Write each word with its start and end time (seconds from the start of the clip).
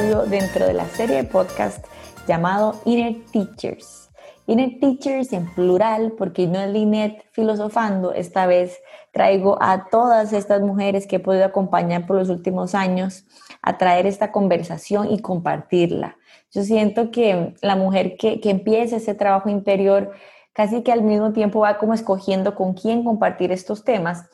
dentro 0.00 0.66
de 0.66 0.72
la 0.72 0.86
serie 0.86 1.16
de 1.16 1.24
podcast 1.24 1.84
llamado 2.26 2.80
Inner 2.86 3.16
Teachers. 3.32 4.08
Inner 4.46 4.80
Teachers 4.80 5.30
en 5.34 5.52
plural, 5.52 6.14
porque 6.16 6.46
no 6.46 6.58
es 6.58 6.70
Linet 6.70 7.22
filosofando, 7.32 8.14
esta 8.14 8.46
vez 8.46 8.78
traigo 9.12 9.58
a 9.60 9.88
todas 9.90 10.32
estas 10.32 10.62
mujeres 10.62 11.06
que 11.06 11.16
he 11.16 11.20
podido 11.20 11.44
acompañar 11.44 12.06
por 12.06 12.16
los 12.16 12.30
últimos 12.30 12.74
años 12.74 13.26
a 13.60 13.76
traer 13.76 14.06
esta 14.06 14.32
conversación 14.32 15.10
y 15.10 15.20
compartirla. 15.20 16.16
Yo 16.50 16.62
siento 16.62 17.10
que 17.10 17.54
la 17.60 17.76
mujer 17.76 18.16
que, 18.16 18.40
que 18.40 18.48
empieza 18.48 18.96
ese 18.96 19.14
trabajo 19.14 19.50
interior 19.50 20.12
casi 20.54 20.82
que 20.82 20.92
al 20.92 21.02
mismo 21.02 21.34
tiempo 21.34 21.60
va 21.60 21.76
como 21.76 21.92
escogiendo 21.92 22.54
con 22.54 22.72
quién 22.72 23.04
compartir 23.04 23.52
estos 23.52 23.84
temas 23.84 24.30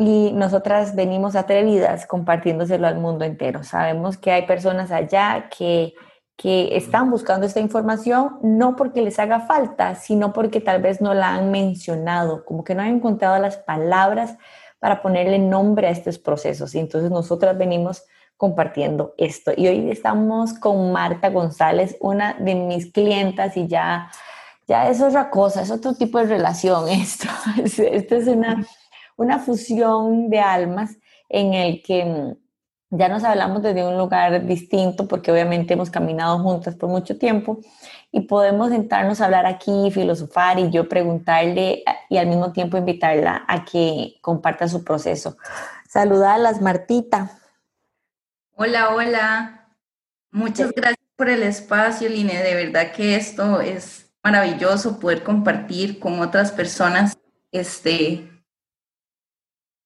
y 0.00 0.32
nosotras 0.32 0.96
venimos 0.96 1.36
atrevidas 1.36 2.06
compartiéndoselo 2.06 2.88
al 2.88 2.98
mundo 2.98 3.24
entero. 3.24 3.62
Sabemos 3.62 4.18
que 4.18 4.32
hay 4.32 4.46
personas 4.46 4.90
allá 4.90 5.48
que 5.56 5.94
que 6.40 6.74
están 6.74 7.10
buscando 7.10 7.44
esta 7.44 7.60
información 7.60 8.38
no 8.42 8.74
porque 8.74 9.02
les 9.02 9.18
haga 9.18 9.40
falta, 9.40 9.94
sino 9.94 10.32
porque 10.32 10.62
tal 10.62 10.80
vez 10.80 11.02
no 11.02 11.12
la 11.12 11.34
han 11.34 11.50
mencionado, 11.50 12.46
como 12.46 12.64
que 12.64 12.74
no 12.74 12.80
han 12.80 12.88
encontrado 12.88 13.38
las 13.38 13.58
palabras 13.58 14.38
para 14.78 15.02
ponerle 15.02 15.38
nombre 15.38 15.86
a 15.86 15.90
estos 15.90 16.18
procesos. 16.18 16.74
Y 16.74 16.78
entonces 16.78 17.10
nosotras 17.10 17.58
venimos 17.58 18.04
compartiendo 18.38 19.12
esto. 19.18 19.52
Y 19.54 19.68
hoy 19.68 19.90
estamos 19.90 20.54
con 20.54 20.92
Marta 20.92 21.28
González, 21.28 21.98
una 22.00 22.32
de 22.32 22.54
mis 22.54 22.90
clientas 22.90 23.54
y 23.58 23.66
ya, 23.66 24.10
ya 24.66 24.88
es 24.88 25.02
otra 25.02 25.28
cosa, 25.28 25.60
es 25.60 25.70
otro 25.70 25.92
tipo 25.92 26.16
de 26.16 26.24
relación 26.24 26.88
esto. 26.88 27.28
Esto 27.64 28.16
es 28.16 28.26
una, 28.28 28.64
una 29.20 29.38
fusión 29.38 30.30
de 30.30 30.40
almas 30.40 30.96
en 31.28 31.52
el 31.52 31.82
que 31.82 32.36
ya 32.88 33.08
nos 33.10 33.22
hablamos 33.22 33.62
desde 33.62 33.86
un 33.86 33.98
lugar 33.98 34.46
distinto 34.46 35.06
porque 35.06 35.30
obviamente 35.30 35.74
hemos 35.74 35.90
caminado 35.90 36.38
juntas 36.38 36.74
por 36.74 36.88
mucho 36.88 37.18
tiempo 37.18 37.60
y 38.10 38.22
podemos 38.22 38.70
sentarnos 38.70 39.20
a 39.20 39.26
hablar 39.26 39.44
aquí, 39.44 39.90
filosofar 39.92 40.58
y 40.58 40.70
yo 40.70 40.88
preguntarle 40.88 41.84
y 42.08 42.16
al 42.16 42.28
mismo 42.28 42.52
tiempo 42.52 42.78
invitarla 42.78 43.44
a 43.46 43.66
que 43.66 44.14
comparta 44.22 44.66
su 44.68 44.84
proceso. 44.84 45.36
Saludalas, 45.86 46.62
Martita. 46.62 47.38
Hola, 48.56 48.94
hola. 48.94 49.68
Muchas 50.30 50.72
gracias 50.72 51.06
por 51.14 51.28
el 51.28 51.42
espacio, 51.42 52.08
Line. 52.08 52.42
De 52.42 52.54
verdad 52.54 52.92
que 52.92 53.16
esto 53.16 53.60
es 53.60 54.10
maravilloso 54.24 54.98
poder 54.98 55.22
compartir 55.22 56.00
con 56.00 56.20
otras 56.20 56.52
personas 56.52 57.18
este, 57.52 58.29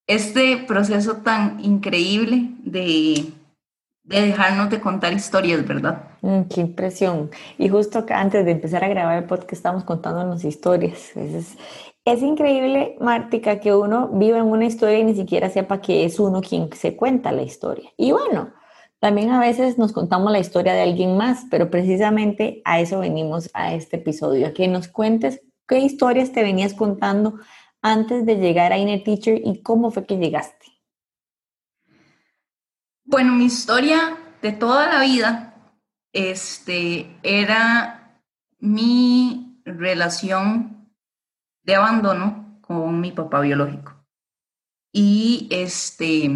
este 0.06 0.58
proceso 0.58 1.16
tan 1.18 1.64
increíble 1.64 2.50
de, 2.62 3.32
dejarnos 4.02 4.70
de 4.70 4.80
contar 4.80 5.12
historias, 5.12 5.66
¿verdad? 5.66 6.10
Mm, 6.20 6.42
qué 6.42 6.60
impresión. 6.60 7.30
Y 7.58 7.68
justo 7.68 8.04
antes 8.10 8.44
de 8.44 8.50
empezar 8.50 8.84
a 8.84 8.88
grabar 8.88 9.18
el 9.18 9.24
podcast, 9.24 9.52
estamos 9.54 9.84
contándonos 9.84 10.44
historias. 10.44 11.16
Es, 11.16 11.56
es 12.04 12.22
increíble, 12.22 12.96
Mártica, 13.00 13.60
que 13.60 13.74
uno 13.74 14.08
viva 14.08 14.38
en 14.38 14.44
una 14.44 14.66
historia 14.66 14.98
y 14.98 15.04
ni 15.04 15.14
siquiera 15.14 15.48
sepa 15.48 15.80
que 15.80 16.04
es 16.04 16.20
uno 16.20 16.42
quien 16.42 16.70
se 16.72 16.96
cuenta 16.96 17.32
la 17.32 17.42
historia. 17.42 17.90
Y 17.96 18.12
bueno, 18.12 18.52
también 19.00 19.30
a 19.30 19.40
veces 19.40 19.78
nos 19.78 19.92
contamos 19.92 20.32
la 20.32 20.38
historia 20.38 20.74
de 20.74 20.82
alguien 20.82 21.16
más, 21.16 21.46
pero 21.50 21.70
precisamente 21.70 22.62
a 22.64 22.80
eso 22.80 23.00
venimos 23.00 23.50
a 23.52 23.74
este 23.74 23.96
episodio, 23.96 24.46
a 24.46 24.52
que 24.52 24.68
nos 24.68 24.88
cuentes 24.88 25.42
qué 25.66 25.78
historias 25.78 26.32
te 26.32 26.42
venías 26.42 26.74
contando 26.74 27.34
antes 27.84 28.24
de 28.24 28.36
llegar 28.36 28.72
a 28.72 28.78
Inner 28.78 29.04
Teacher 29.04 29.38
y 29.44 29.60
cómo 29.60 29.90
fue 29.90 30.06
que 30.06 30.16
llegaste? 30.16 30.66
Bueno, 33.04 33.34
mi 33.34 33.44
historia 33.44 34.16
de 34.40 34.52
toda 34.52 34.88
la 34.88 35.02
vida 35.02 35.54
este, 36.10 37.14
era 37.22 38.22
mi 38.58 39.60
relación 39.66 40.90
de 41.62 41.74
abandono 41.74 42.58
con 42.62 43.00
mi 43.00 43.12
papá 43.12 43.40
biológico. 43.40 44.02
Y 44.90 45.46
este, 45.50 46.30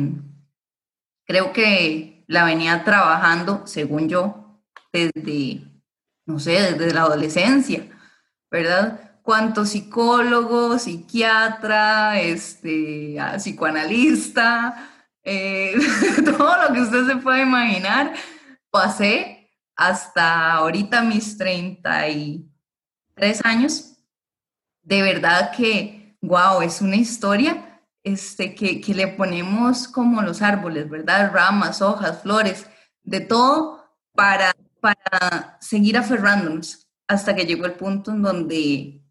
creo 1.25 1.55
que 1.55 2.25
la 2.27 2.45
venía 2.45 2.85
trabajando, 2.85 3.67
según 3.67 4.11
yo, 4.11 4.61
desde, 4.93 5.63
no 6.27 6.39
sé, 6.39 6.75
desde 6.75 6.93
la 6.93 7.03
adolescencia, 7.03 7.89
¿verdad? 8.51 9.08
Cuanto 9.29 9.67
psicólogo, 9.67 10.79
psiquiatra, 10.79 12.19
este, 12.19 13.19
psicoanalista, 13.37 14.89
eh, 15.23 15.75
todo 16.25 16.63
lo 16.63 16.73
que 16.73 16.81
usted 16.81 17.07
se 17.07 17.17
pueda 17.17 17.43
imaginar, 17.43 18.15
pasé 18.71 19.53
hasta 19.77 20.55
ahorita 20.55 21.03
mis 21.03 21.37
33 21.37 23.45
años. 23.45 23.99
De 24.81 25.03
verdad 25.03 25.53
que, 25.55 26.17
wow, 26.23 26.63
es 26.63 26.81
una 26.81 26.97
historia 26.97 27.83
este, 28.03 28.55
que, 28.55 28.81
que 28.81 28.95
le 28.95 29.09
ponemos 29.09 29.89
como 29.89 30.23
los 30.23 30.41
árboles, 30.41 30.89
¿verdad? 30.89 31.33
Ramas, 31.35 31.83
hojas, 31.83 32.23
flores, 32.23 32.67
de 33.03 33.21
todo 33.21 33.85
para, 34.15 34.55
para 34.81 35.59
seguir 35.61 35.99
aferrándonos 35.99 36.89
hasta 37.07 37.37
que 37.37 37.45
llegó 37.45 37.67
el 37.67 37.73
punto 37.73 38.13
en 38.13 38.23
donde 38.23 39.05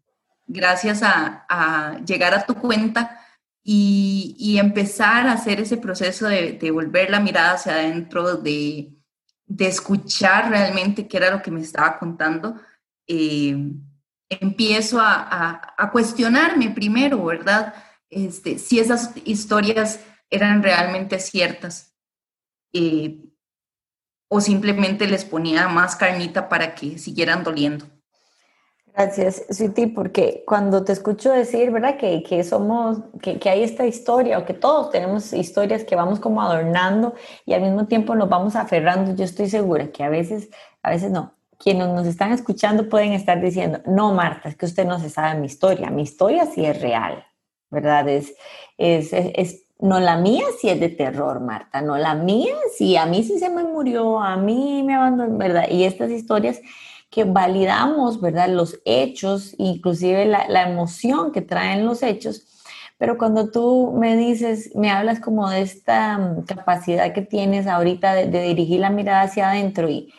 gracias 0.48 1.02
a, 1.02 2.00
llegar 2.04 2.34
a 2.34 2.44
tu 2.44 2.54
cuenta 2.54 3.20
y, 3.62 4.56
empezar 4.58 5.28
a 5.28 5.32
hacer 5.32 5.60
ese 5.60 5.76
proceso 5.76 6.26
de, 6.26 6.70
volver 6.70 7.10
la 7.10 7.20
mirada 7.20 7.52
hacia 7.52 7.74
adentro, 7.74 8.36
de, 8.36 8.94
escuchar 9.58 10.50
realmente 10.50 11.06
qué 11.06 11.18
era 11.18 11.30
lo 11.30 11.42
que 11.42 11.50
me 11.50 11.60
estaba 11.60 11.98
contando, 11.98 12.60
eh, 13.06 13.56
empiezo 14.28 14.98
a, 15.00 15.90
cuestionarme 15.92 16.70
primero, 16.70 17.24
¿verdad? 17.24 17.74
Este, 18.10 18.58
si 18.58 18.80
esas 18.80 19.12
historias 19.24 20.00
eran 20.30 20.62
realmente 20.62 21.18
ciertas 21.18 21.94
eh, 22.72 23.22
o 24.30 24.40
simplemente 24.40 25.06
les 25.06 25.24
ponía 25.24 25.68
más 25.68 25.96
carnita 25.96 26.48
para 26.48 26.74
que 26.74 26.98
siguieran 26.98 27.44
doliendo. 27.44 27.86
Gracias, 28.98 29.44
Sweetie, 29.48 29.86
porque 29.86 30.42
cuando 30.44 30.82
te 30.82 30.90
escucho 30.90 31.30
decir, 31.30 31.70
¿verdad? 31.70 31.96
Que, 31.96 32.24
que 32.24 32.42
somos, 32.42 32.98
que, 33.22 33.38
que, 33.38 33.48
hay 33.48 33.62
esta 33.62 33.86
historia, 33.86 34.36
o 34.40 34.44
que 34.44 34.54
todos 34.54 34.90
tenemos 34.90 35.32
historias 35.32 35.84
que 35.84 35.94
vamos 35.94 36.18
como 36.18 36.42
adornando 36.42 37.14
y 37.46 37.52
al 37.52 37.62
mismo 37.62 37.86
tiempo 37.86 38.16
nos 38.16 38.28
vamos 38.28 38.56
aferrando, 38.56 39.14
yo 39.14 39.24
estoy 39.24 39.48
segura 39.48 39.92
que 39.92 40.02
a 40.02 40.08
veces, 40.08 40.50
a 40.82 40.90
veces 40.90 41.12
no. 41.12 41.32
Quienes 41.58 41.86
nos 41.90 42.08
están 42.08 42.32
escuchando 42.32 42.88
pueden 42.88 43.12
estar 43.12 43.40
diciendo, 43.40 43.78
no, 43.86 44.12
Marta, 44.14 44.48
es 44.48 44.56
que 44.56 44.66
usted 44.66 44.84
no 44.84 44.98
se 44.98 45.10
sabe 45.10 45.38
mi 45.38 45.46
historia. 45.46 45.90
Mi 45.90 46.02
historia 46.02 46.46
sí 46.46 46.64
es 46.66 46.82
real, 46.82 47.24
¿verdad? 47.70 48.08
Es, 48.08 48.34
es, 48.78 49.12
es, 49.12 49.62
no 49.78 50.00
la 50.00 50.16
mía 50.16 50.44
sí 50.60 50.70
es 50.70 50.80
de 50.80 50.88
terror, 50.88 51.38
Marta. 51.38 51.82
No 51.82 51.98
la 51.98 52.16
mía 52.16 52.56
sí, 52.76 52.96
a 52.96 53.06
mí 53.06 53.22
sí 53.22 53.38
se 53.38 53.48
me 53.48 53.62
murió, 53.62 54.18
a 54.18 54.36
mí 54.36 54.82
me 54.84 54.96
abandonó, 54.96 55.38
¿verdad? 55.38 55.68
Y 55.70 55.84
estas 55.84 56.10
historias 56.10 56.60
que 57.10 57.24
validamos, 57.24 58.20
¿verdad? 58.20 58.48
Los 58.48 58.80
hechos, 58.84 59.54
inclusive 59.58 60.26
la, 60.26 60.62
emoción 60.62 61.32
que 61.32 61.40
traen 61.40 61.86
los 61.86 62.02
hechos. 62.02 62.46
Pero 62.98 63.16
cuando 63.16 63.50
tú 63.50 63.94
me 63.98 64.16
dices, 64.16 64.74
me 64.74 64.90
hablas 64.90 65.20
como 65.20 65.48
de 65.48 65.62
esta 65.62 66.18
mm, 66.18 66.44
capacidad 66.44 67.12
que 67.14 67.22
tienes 67.22 67.66
ahorita 67.66 68.14
de, 68.14 68.26
dirigir 68.42 68.80
la 68.80 68.90
mirada 68.90 69.22
hacia 69.22 69.50
adentro 69.50 69.88
y 69.88 70.12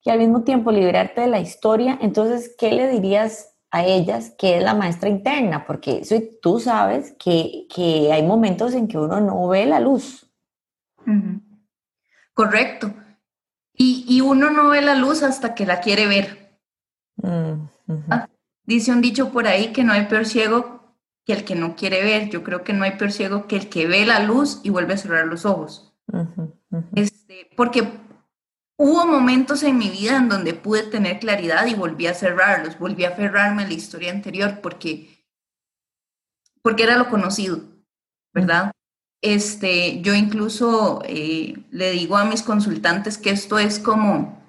que 0.00 0.10
al 0.10 0.18
mismo 0.18 0.42
tiempo 0.42 0.72
liberarte 0.72 1.22
de 1.22 1.26
la 1.28 1.40
historia, 1.40 1.98
entonces, 2.00 2.54
¿qué 2.58 2.72
le 2.72 2.88
dirías 2.88 3.54
a 3.70 3.84
ellas 3.84 4.34
que 4.36 4.56
es 4.56 4.62
la 4.62 4.74
maestra 4.74 5.08
interna? 5.08 5.64
Porque 5.66 6.02
tú 6.40 6.58
sabes 6.58 7.14
que, 7.18 7.66
hay 8.12 8.22
momentos 8.22 8.74
en 8.74 8.88
que 8.88 8.98
uno 8.98 9.20
no 9.20 9.46
ve 9.48 9.66
la 9.66 9.78
luz. 9.78 10.28
Correcto. 12.34 12.92
Y, 13.74 14.20
uno 14.20 14.50
no 14.50 14.68
ve 14.68 14.80
la 14.80 14.94
luz 14.94 15.22
hasta 15.22 15.54
que 15.54 15.66
la 15.66 15.80
quiere 15.80 16.06
ver. 16.06 16.58
Mm, 17.16 17.66
ah, 18.10 18.28
dice 18.64 18.92
un 18.92 19.00
dicho 19.00 19.32
por 19.32 19.46
ahí 19.46 19.72
que 19.72 19.82
no 19.82 19.92
hay 19.92 20.06
peor 20.06 20.26
ciego 20.26 20.96
que 21.24 21.32
el 21.32 21.44
que 21.44 21.54
no 21.54 21.74
quiere 21.74 22.02
ver. 22.02 22.28
Yo 22.28 22.42
creo 22.42 22.64
que 22.64 22.72
no 22.72 22.84
hay 22.84 22.92
peor 22.92 23.12
ciego 23.12 23.46
que 23.46 23.56
el 23.56 23.68
que 23.68 23.86
ve 23.86 24.06
la 24.06 24.20
luz 24.20 24.60
y 24.62 24.70
vuelve 24.70 24.94
a 24.94 24.98
cerrar 24.98 25.26
los 25.26 25.44
ojos. 25.44 25.94
Este, 26.94 27.50
porque 27.56 27.88
hubo 28.76 29.06
momentos 29.06 29.62
en 29.62 29.78
mi 29.78 29.90
vida 29.90 30.16
en 30.16 30.28
donde 30.28 30.54
pude 30.54 30.82
tener 30.82 31.18
claridad 31.20 31.66
y 31.66 31.74
volví 31.74 32.06
a 32.06 32.14
cerrarlos, 32.14 32.78
volví 32.78 33.04
a 33.04 33.10
aferrarme 33.10 33.62
a 33.62 33.66
la 33.66 33.74
historia 33.74 34.12
anterior 34.12 34.60
porque, 34.60 35.26
porque 36.62 36.82
era 36.82 36.96
lo 36.98 37.08
conocido, 37.08 37.60
¿verdad? 38.32 38.72
Este, 39.22 40.02
yo 40.02 40.14
incluso 40.14 41.00
eh, 41.04 41.54
le 41.70 41.92
digo 41.92 42.16
a 42.16 42.24
mis 42.24 42.42
consultantes 42.42 43.16
que 43.16 43.30
esto 43.30 43.56
es 43.56 43.78
como, 43.78 44.42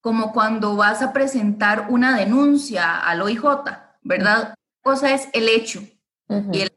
como 0.00 0.32
cuando 0.32 0.74
vas 0.74 1.02
a 1.02 1.12
presentar 1.12 1.88
una 1.90 2.16
denuncia 2.16 2.98
al 2.98 3.20
OIJ, 3.20 3.44
¿verdad? 4.02 4.54
Cosa 4.82 5.12
es 5.12 5.28
el 5.34 5.50
hecho. 5.50 5.80
y 6.52 6.60
el 6.60 6.72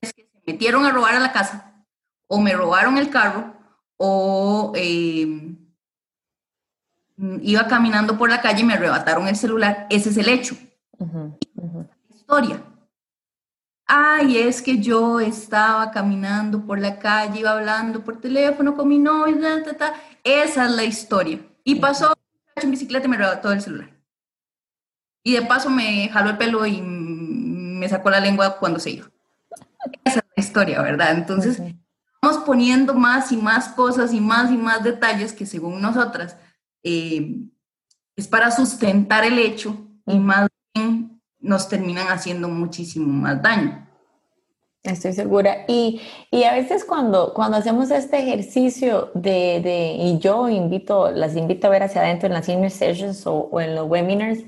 es 0.00 0.12
que 0.12 0.22
se 0.22 0.40
metieron 0.46 0.86
a 0.86 0.92
robar 0.92 1.16
a 1.16 1.20
la 1.20 1.32
casa, 1.32 1.84
o 2.28 2.40
me 2.40 2.52
robaron 2.52 2.96
el 2.96 3.10
carro, 3.10 3.52
o 3.96 4.72
em, 4.76 5.56
iba 7.42 7.66
caminando 7.66 8.16
por 8.16 8.30
la 8.30 8.40
calle 8.40 8.60
y 8.60 8.64
me 8.64 8.74
arrebataron 8.74 9.26
el 9.26 9.34
celular, 9.34 9.88
ese 9.90 10.10
es 10.10 10.16
el 10.16 10.28
hecho. 10.28 10.56
Historia. 12.14 12.62
Ay, 13.86 14.38
es 14.38 14.62
que 14.62 14.78
yo 14.78 15.20
estaba 15.20 15.90
caminando 15.92 16.66
por 16.66 16.78
la 16.80 16.98
calle, 16.98 17.40
iba 17.40 17.52
hablando 17.52 18.02
por 18.02 18.20
teléfono 18.20 18.76
con 18.76 18.88
mi 18.88 18.98
novio, 18.98 19.38
esa 20.24 20.64
es 20.66 20.70
la 20.72 20.84
historia. 20.84 21.40
Y 21.62 21.76
pasó 21.76 22.12
en 22.56 22.70
bicicleta 22.70 23.06
y 23.06 23.08
me 23.08 23.16
arrebató 23.16 23.52
el 23.52 23.60
celular. 23.60 23.90
Y 25.22 25.32
de 25.32 25.42
paso 25.42 25.70
me 25.70 26.08
jaló 26.08 26.30
el 26.30 26.38
pelo 26.38 26.66
y 26.66 26.80
me 26.82 27.88
sacó 27.88 28.10
la 28.10 28.20
lengua 28.20 28.58
cuando 28.58 28.80
se 28.80 28.90
iba. 28.90 29.10
Esa 30.04 30.18
es 30.18 30.24
la 30.36 30.42
historia, 30.42 30.82
¿verdad? 30.82 31.12
Entonces, 31.12 31.62
vamos 32.20 32.42
poniendo 32.44 32.94
más 32.94 33.30
y 33.30 33.36
más 33.36 33.68
cosas 33.68 34.12
y 34.12 34.20
más 34.20 34.50
y 34.50 34.56
más 34.56 34.82
detalles 34.82 35.32
que 35.32 35.46
según 35.46 35.80
nosotras 35.80 36.36
eh, 36.82 37.48
es 38.16 38.28
para 38.28 38.50
sustentar 38.50 39.24
el 39.24 39.38
hecho 39.38 39.76
y 40.06 40.18
más 40.18 40.48
nos 41.46 41.68
terminan 41.68 42.08
haciendo 42.08 42.48
muchísimo 42.48 43.06
más 43.06 43.40
daño. 43.40 43.86
Estoy 44.82 45.12
segura. 45.12 45.64
Y, 45.66 46.00
y, 46.30 46.44
a 46.44 46.52
veces 46.54 46.84
cuando, 46.84 47.34
cuando 47.34 47.56
hacemos 47.56 47.90
este 47.90 48.18
ejercicio 48.18 49.10
de, 49.14 49.60
de, 49.60 49.96
y 49.98 50.18
yo 50.18 50.48
invito, 50.48 51.10
las 51.10 51.36
invito 51.36 51.66
a 51.66 51.70
ver 51.70 51.82
hacia 51.82 52.02
adentro 52.02 52.28
en 52.28 52.34
las 52.34 52.46
senior 52.46 52.70
sessions 52.70 53.26
o, 53.26 53.34
o 53.50 53.60
en 53.60 53.74
los 53.74 53.88
webinars, 53.88 54.40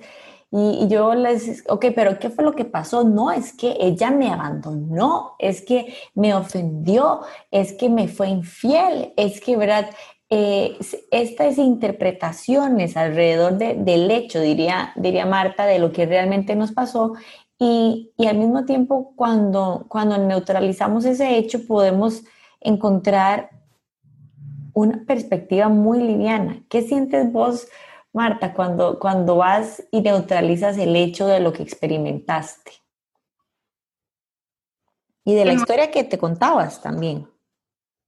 y, 0.50 0.84
y, 0.84 0.88
yo 0.88 1.14
les, 1.14 1.64
ok, 1.68 1.86
pero 1.94 2.18
¿qué 2.18 2.30
fue 2.30 2.44
lo 2.44 2.54
que 2.54 2.64
pasó? 2.64 3.04
No, 3.04 3.30
es 3.30 3.52
que 3.52 3.76
ella 3.80 4.10
me 4.10 4.30
abandonó, 4.30 5.34
es 5.38 5.60
que 5.60 5.94
me 6.14 6.32
ofendió, 6.34 7.20
es 7.50 7.72
que 7.74 7.88
me 7.90 8.08
fue 8.08 8.28
infiel, 8.28 9.12
es 9.16 9.40
que, 9.40 9.56
¿verdad? 9.56 9.90
Eh, 10.30 10.76
estas 11.10 11.56
interpretaciones 11.56 12.96
alrededor 12.96 13.56
de, 13.56 13.74
del 13.74 14.10
hecho, 14.10 14.40
diría, 14.40 14.92
diría 14.96 15.24
Marta, 15.24 15.64
de 15.64 15.78
lo 15.78 15.90
que 15.90 16.04
realmente 16.04 16.54
nos 16.54 16.72
pasó, 16.72 17.14
y, 17.58 18.12
y, 18.16 18.26
al 18.26 18.36
mismo 18.36 18.64
tiempo 18.64 19.14
cuando, 19.16 19.86
cuando 19.88 20.16
neutralizamos 20.16 21.04
ese 21.04 21.38
hecho 21.38 21.66
podemos 21.66 22.22
encontrar 22.60 23.50
una 24.74 25.04
perspectiva 25.04 25.68
muy 25.68 25.98
liviana. 25.98 26.62
¿Qué 26.68 26.82
sientes 26.82 27.32
vos? 27.32 27.66
Marta, 28.12 28.54
cuando, 28.54 28.98
cuando 28.98 29.36
vas 29.36 29.82
y 29.90 30.00
neutralizas 30.00 30.78
el 30.78 30.94
hecho 30.96 31.26
de 31.26 31.40
lo 31.40 31.52
que 31.52 31.62
experimentaste. 31.62 32.72
Y 35.24 35.34
de 35.34 35.44
la 35.44 35.52
historia 35.52 35.90
que 35.90 36.04
te 36.04 36.16
contabas 36.16 36.80
también. 36.80 37.28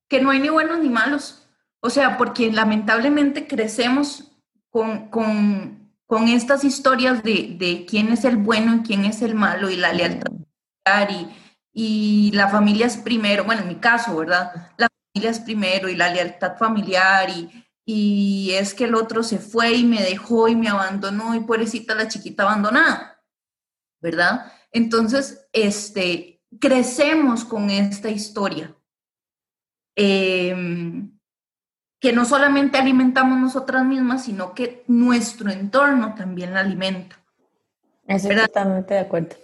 Que 0.08 0.20
no 0.20 0.30
hay 0.30 0.40
ni 0.40 0.48
buenos 0.48 0.78
ni 0.78 0.88
malos. 0.88 1.39
O 1.80 1.90
sea, 1.90 2.16
porque 2.18 2.52
lamentablemente 2.52 3.46
crecemos 3.46 4.32
con, 4.68 5.08
con, 5.08 5.94
con 6.06 6.28
estas 6.28 6.64
historias 6.64 7.22
de, 7.22 7.56
de, 7.58 7.86
quién 7.88 8.12
es 8.12 8.24
el 8.24 8.36
bueno 8.36 8.76
y 8.76 8.82
quién 8.82 9.04
es 9.04 9.22
el 9.22 9.34
malo 9.34 9.70
y 9.70 9.76
la 9.76 9.92
lealtad 9.92 10.30
y, 11.08 11.28
y 11.72 12.32
la 12.32 12.48
familia 12.48 12.86
es 12.86 12.96
primero, 12.96 13.44
bueno, 13.44 13.62
en 13.62 13.68
mi 13.68 13.76
caso, 13.76 14.16
¿verdad? 14.16 14.72
La 14.76 14.88
familia 15.12 15.30
es 15.30 15.40
primero 15.40 15.88
y 15.88 15.96
la 15.96 16.12
lealtad 16.12 16.56
familiar 16.56 17.30
y, 17.30 17.48
y 17.84 18.52
es 18.52 18.74
que 18.74 18.84
el 18.84 18.94
otro 18.94 19.22
se 19.22 19.38
fue 19.38 19.74
y 19.74 19.84
me 19.84 20.02
dejó 20.02 20.48
y 20.48 20.56
me 20.56 20.68
abandonó 20.68 21.34
y 21.34 21.40
pobrecita 21.40 21.94
la 21.94 22.08
chiquita 22.08 22.44
abandonada, 22.44 23.22
¿verdad? 24.00 24.52
Entonces, 24.70 25.48
este, 25.52 26.42
crecemos 26.60 27.44
con 27.44 27.70
esta 27.70 28.10
historia. 28.10 28.76
Em, 29.96 31.18
que 32.00 32.12
no 32.14 32.24
solamente 32.24 32.78
alimentamos 32.78 33.38
nosotras 33.38 33.84
mismas, 33.84 34.24
sino 34.24 34.54
que 34.54 34.84
nuestro 34.88 35.50
entorno 35.50 36.14
también 36.14 36.54
la 36.54 36.60
alimenta. 36.60 37.16
Estoy 38.06 38.36
totalmente 38.36 38.94
de 38.94 39.00
acuerdo. 39.00 39.36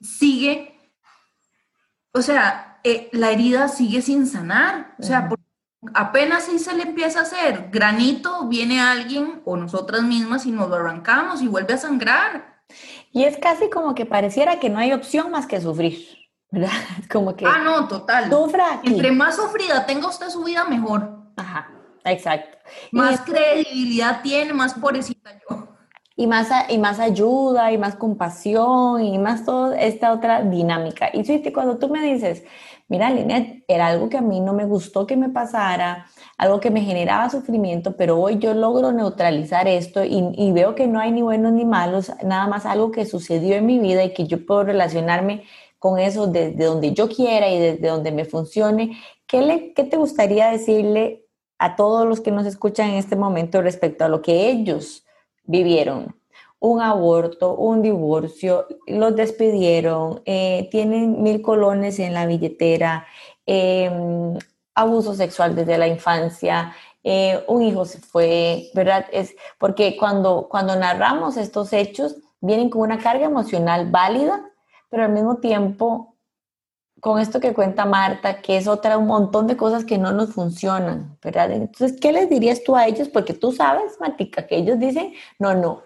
Sigue, 0.00 0.78
o 2.12 2.20
sea, 2.20 2.78
eh, 2.84 3.08
la 3.12 3.30
herida 3.30 3.68
sigue 3.68 4.02
sin 4.02 4.26
sanar, 4.26 4.94
o 4.98 5.02
sea, 5.02 5.30
apenas 5.94 6.44
si 6.44 6.58
se 6.58 6.74
le 6.74 6.82
empieza 6.82 7.20
a 7.20 7.22
hacer 7.22 7.70
granito, 7.72 8.46
viene 8.48 8.80
alguien 8.80 9.40
o 9.46 9.56
nosotras 9.56 10.02
mismas 10.02 10.44
y 10.44 10.52
nos 10.52 10.68
lo 10.68 10.76
arrancamos 10.76 11.40
y 11.40 11.48
vuelve 11.48 11.72
a 11.72 11.78
sangrar. 11.78 12.62
Y 13.12 13.24
es 13.24 13.38
casi 13.38 13.70
como 13.70 13.94
que 13.94 14.04
pareciera 14.04 14.60
que 14.60 14.68
no 14.68 14.78
hay 14.78 14.92
opción 14.92 15.30
más 15.30 15.46
que 15.46 15.60
sufrir, 15.60 16.06
¿verdad? 16.50 16.70
Como 17.10 17.36
que... 17.36 17.46
Ah, 17.46 17.58
no, 17.62 17.86
total. 17.86 18.28
Sufra 18.28 18.80
Entre 18.82 19.12
más 19.12 19.36
sufrida 19.36 19.86
tenga 19.86 20.08
usted 20.08 20.28
su 20.30 20.42
vida, 20.42 20.64
mejor. 20.64 21.30
Ajá, 21.36 21.70
exacto. 22.04 22.58
Más 22.92 23.20
credibilidad 23.20 24.22
tiene, 24.22 24.52
más 24.52 24.74
pobrecita 24.74 25.30
yo. 25.48 25.68
Y 26.16 26.28
más, 26.28 26.48
y 26.68 26.78
más 26.78 27.00
ayuda, 27.00 27.72
y 27.72 27.78
más 27.78 27.96
compasión, 27.96 29.02
y 29.02 29.18
más 29.18 29.44
toda 29.44 29.80
esta 29.80 30.12
otra 30.12 30.42
dinámica. 30.42 31.10
Y 31.12 31.52
cuando 31.52 31.78
tú 31.78 31.88
me 31.88 32.00
dices, 32.02 32.44
mira, 32.88 33.10
Linet, 33.10 33.64
era 33.66 33.88
algo 33.88 34.08
que 34.08 34.18
a 34.18 34.20
mí 34.20 34.40
no 34.40 34.52
me 34.52 34.64
gustó 34.64 35.06
que 35.06 35.16
me 35.16 35.30
pasara, 35.30 36.06
algo 36.36 36.60
que 36.60 36.70
me 36.70 36.82
generaba 36.82 37.30
sufrimiento, 37.30 37.96
pero 37.96 38.20
hoy 38.20 38.38
yo 38.38 38.54
logro 38.54 38.92
neutralizar 38.92 39.68
esto 39.68 40.04
y, 40.04 40.52
veo 40.52 40.74
que 40.74 40.86
no 40.86 41.00
hay 41.00 41.10
ni 41.10 41.22
buenos 41.22 41.52
ni 41.52 41.64
malos, 41.64 42.12
nada 42.22 42.46
más 42.46 42.66
algo 42.66 42.90
que 42.90 43.06
sucedió 43.06 43.56
en 43.56 43.66
mi 43.66 43.78
vida 43.78 44.04
y 44.04 44.12
que 44.12 44.26
yo 44.26 44.44
puedo 44.46 44.64
relacionarme 44.64 45.44
con 45.78 45.98
eso 45.98 46.26
desde 46.26 46.64
donde 46.64 46.92
yo 46.92 47.08
quiera 47.08 47.48
y 47.50 47.58
desde 47.58 47.88
donde 47.88 48.12
me 48.12 48.24
funcione. 48.24 48.98
¿Qué, 49.26 49.42
le, 49.42 49.72
qué 49.74 49.84
te 49.84 49.96
gustaría 49.96 50.50
decirle 50.50 51.23
a 51.64 51.76
todos 51.76 52.06
los 52.06 52.20
que 52.20 52.30
nos 52.30 52.46
escuchan 52.46 52.90
en 52.90 52.96
este 52.96 53.16
momento 53.16 53.62
respecto 53.62 54.04
a 54.04 54.08
lo 54.08 54.22
que 54.22 54.50
ellos 54.50 55.04
vivieron? 55.44 56.14
un 56.64 56.80
aborto, 56.80 57.54
un 57.54 57.82
divorcio, 57.82 58.66
los 58.86 59.14
despidieron, 59.14 60.22
eh, 60.24 60.66
tienen 60.70 61.22
mil 61.22 61.42
colones 61.42 61.98
en 61.98 62.14
la 62.14 62.24
billetera, 62.24 63.06
em, 63.44 64.38
abuso 64.74 65.14
sexual 65.14 65.54
desde 65.54 65.76
la 65.76 65.88
infancia, 65.88 66.74
eh, 67.02 67.44
un 67.48 67.60
hijo 67.62 67.84
se 67.84 67.98
fue, 67.98 68.70
¿verdad? 68.72 69.04
Es 69.12 69.36
porque 69.58 69.94
cuando, 69.98 70.48
cuando 70.50 70.74
narramos 70.74 71.36
estos 71.36 71.70
hechos, 71.74 72.16
vienen 72.40 72.70
con 72.70 72.80
una 72.80 72.98
carga 72.98 73.26
emocional 73.26 73.90
válida, 73.90 74.42
pero 74.88 75.04
al 75.04 75.12
mismo 75.12 75.36
tiempo, 75.36 76.13
con 77.04 77.20
esto 77.20 77.38
que 77.38 77.52
cuenta 77.52 77.84
Marta, 77.84 78.40
que 78.40 78.56
es 78.56 78.66
otra, 78.66 78.96
un 78.96 79.06
montón 79.06 79.46
de 79.46 79.58
cosas 79.58 79.84
que 79.84 79.98
no 79.98 80.12
nos 80.12 80.32
funcionan, 80.32 81.18
¿verdad? 81.22 81.52
Entonces, 81.52 82.00
¿qué 82.00 82.12
les 82.12 82.30
dirías 82.30 82.64
tú 82.64 82.76
a 82.76 82.86
ellos? 82.86 83.10
Porque 83.10 83.34
tú 83.34 83.52
sabes, 83.52 84.00
Matica, 84.00 84.46
que 84.46 84.56
ellos 84.56 84.78
dicen, 84.78 85.12
no, 85.38 85.52
no, 85.54 85.82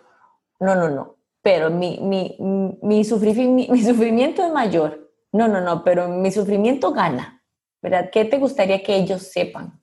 no, 0.60 0.76
no, 0.76 0.88
no, 0.88 1.16
pero 1.42 1.70
mi, 1.70 1.98
mi, 2.00 2.36
mi, 2.82 3.04
sufrimiento 3.04 4.46
es 4.46 4.52
mayor. 4.52 5.10
No, 5.32 5.48
no, 5.48 5.60
no, 5.60 5.82
pero 5.82 6.06
mi 6.06 6.30
sufrimiento 6.30 6.92
gana. 6.92 7.42
¿Verdad? 7.82 8.10
¿Qué 8.12 8.24
te 8.24 8.38
gustaría 8.38 8.84
que 8.84 8.94
ellos 8.94 9.22
sepan? 9.22 9.82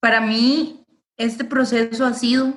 Para 0.00 0.20
mí, 0.20 0.84
este 1.16 1.44
proceso 1.44 2.04
ha 2.04 2.14
sido 2.14 2.54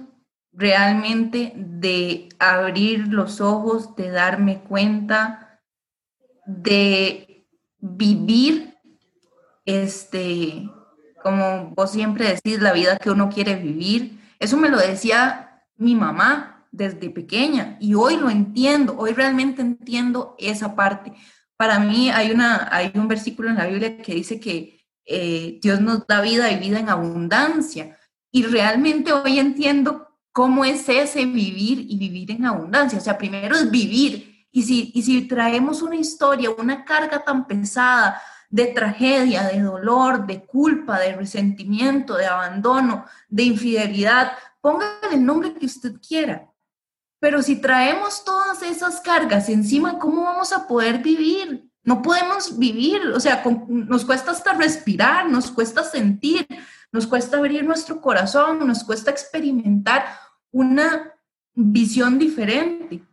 realmente 0.52 1.54
de 1.56 2.30
abrir 2.40 3.10
los 3.10 3.40
ojos, 3.40 3.96
de 3.96 4.10
darme 4.10 4.62
cuenta, 4.64 5.47
de 6.48 7.46
vivir, 7.80 8.74
este, 9.66 10.70
como 11.22 11.72
vos 11.76 11.92
siempre 11.92 12.34
decís, 12.34 12.62
la 12.62 12.74
vida 12.74 12.98
que 12.98 13.12
uno 13.12 13.30
quiere 13.30 13.56
vivir. 13.56 14.20
Eso 14.40 14.58
me 14.58 14.70
lo 14.70 14.78
decía 14.78 15.64
mi 15.76 15.94
mamá 15.94 16.66
desde 16.72 17.10
pequeña 17.10 17.78
y 17.80 17.94
hoy 17.94 18.18
lo 18.18 18.30
entiendo, 18.30 18.96
hoy 18.98 19.12
realmente 19.14 19.62
entiendo 19.62 20.36
esa 20.40 20.76
parte. 20.76 21.14
Para 21.58 21.80
mí 21.80 22.10
hay, 22.10 22.32
una, 22.32 22.70
hay 22.72 22.92
un 22.96 23.08
versículo 23.08 23.50
en 23.50 23.58
la 23.58 23.68
Biblia 23.68 23.98
que 23.98 24.16
dice 24.16 24.40
que 24.40 24.86
eh, 25.06 25.60
Dios 25.62 25.82
nos 25.82 26.08
da 26.08 26.22
vida 26.22 26.52
y 26.52 26.60
vida 26.60 26.80
en 26.80 26.90
abundancia 26.90 27.98
y 28.32 28.44
realmente 28.44 29.12
hoy 29.12 29.40
entiendo 29.40 30.08
cómo 30.32 30.64
es 30.66 30.88
ese 30.88 31.26
vivir 31.26 31.86
y 31.90 31.98
vivir 31.98 32.32
en 32.32 32.46
abundancia. 32.46 33.00
O 33.00 33.02
sea, 33.02 33.18
primero 33.18 33.56
es 33.56 33.72
vivir 33.72 34.37
y 34.58 34.64
si, 34.64 34.92
y 34.96 35.04
si 35.04 35.28
traemos 35.28 35.84
una 35.84 35.98
historia, 35.98 36.50
una 36.50 36.84
carga 36.84 37.24
tan 37.24 37.46
pesada, 37.46 38.20
de 38.50 38.66
tragedia, 38.66 39.44
de 39.44 39.62
dolor, 39.62 40.26
de 40.26 40.48
culpa, 40.48 40.98
de 40.98 41.16
resentimiento, 41.16 42.16
de 42.16 42.26
abandono, 42.26 43.06
de 43.30 43.44
infidelidad, 43.44 44.32
póngale 44.60 45.14
el 45.14 45.24
nombre 45.24 45.54
que 45.54 45.68
usted 45.68 45.98
quiera. 46.02 46.50
Pero 47.20 47.44
si 47.44 47.62
traemos 47.62 48.26
todas 48.26 48.64
esas 48.64 49.00
cargas 49.00 49.48
encima, 49.48 50.00
¿cómo 50.00 50.24
vamos 50.24 50.52
a 50.52 50.68
poder 50.68 51.04
vivir? 51.04 51.70
No 51.84 52.02
podemos 52.02 52.58
vivir, 52.58 53.10
o 53.14 53.20
sea, 53.20 53.44
nos 53.68 54.06
cuesta 54.06 54.32
hasta 54.32 54.54
respirar, 54.54 55.30
nos 55.30 55.52
cuesta 55.52 55.84
sentir, 55.84 56.48
nos 56.92 57.06
cuesta 57.06 57.38
abrir 57.38 57.64
nuestro 57.64 58.02
corazón, 58.02 58.66
nos 58.66 58.84
cuesta 58.84 59.12
experimentar 59.12 60.04
una 60.52 61.14
visión 61.54 62.18
diferente. 62.18 63.04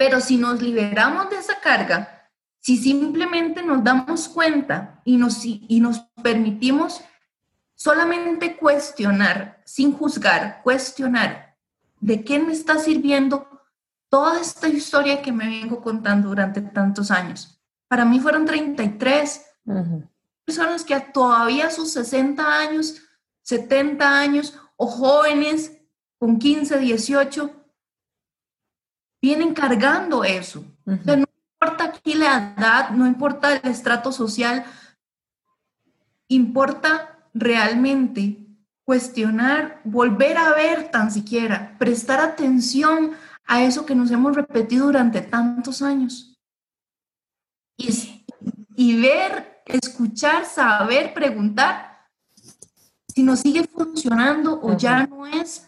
Pero 0.00 0.18
si 0.22 0.38
nos 0.38 0.62
liberamos 0.62 1.28
de 1.28 1.36
esa 1.36 1.60
carga, 1.60 2.26
si 2.58 2.78
simplemente 2.78 3.62
nos 3.62 3.84
damos 3.84 4.30
cuenta 4.30 5.02
y 5.04 5.18
nos, 5.18 5.44
y 5.44 5.78
nos 5.78 5.98
permitimos 6.22 7.02
solamente 7.74 8.56
cuestionar, 8.56 9.60
sin 9.66 9.92
juzgar, 9.92 10.62
cuestionar 10.62 11.54
de 12.00 12.24
qué 12.24 12.38
me 12.38 12.54
está 12.54 12.78
sirviendo 12.78 13.46
toda 14.08 14.40
esta 14.40 14.68
historia 14.68 15.20
que 15.20 15.32
me 15.32 15.46
vengo 15.46 15.82
contando 15.82 16.30
durante 16.30 16.62
tantos 16.62 17.10
años. 17.10 17.60
Para 17.86 18.06
mí 18.06 18.20
fueron 18.20 18.46
33 18.46 19.44
personas 20.46 20.82
que 20.82 20.98
todavía 20.98 21.66
a 21.66 21.70
sus 21.70 21.92
60 21.92 22.42
años, 22.42 23.02
70 23.42 24.18
años 24.18 24.58
o 24.76 24.86
jóvenes 24.86 25.76
con 26.16 26.38
15, 26.38 26.78
18, 26.78 27.59
vienen 29.20 29.54
cargando 29.54 30.24
eso. 30.24 30.64
no 30.84 31.24
importa 31.62 31.84
aquí 31.84 32.14
la 32.14 32.54
edad, 32.56 32.90
no 32.90 33.06
importa 33.06 33.54
el 33.54 33.70
estrato 33.70 34.12
social, 34.12 34.64
importa 36.28 37.18
realmente 37.34 38.38
cuestionar, 38.84 39.80
volver 39.84 40.36
a 40.36 40.54
ver 40.54 40.90
tan 40.90 41.10
siquiera, 41.10 41.76
prestar 41.78 42.20
atención 42.20 43.12
a 43.46 43.62
eso 43.62 43.86
que 43.86 43.94
nos 43.94 44.10
hemos 44.10 44.34
repetido 44.34 44.86
durante 44.86 45.20
tantos 45.20 45.82
años. 45.82 46.38
Y, 47.76 48.24
y 48.74 49.00
ver, 49.00 49.62
escuchar, 49.66 50.44
saber, 50.44 51.14
preguntar 51.14 51.90
si 53.14 53.22
nos 53.22 53.40
sigue 53.40 53.66
funcionando 53.66 54.60
o 54.62 54.76
ya, 54.76 55.06
no 55.06 55.26
es, 55.26 55.66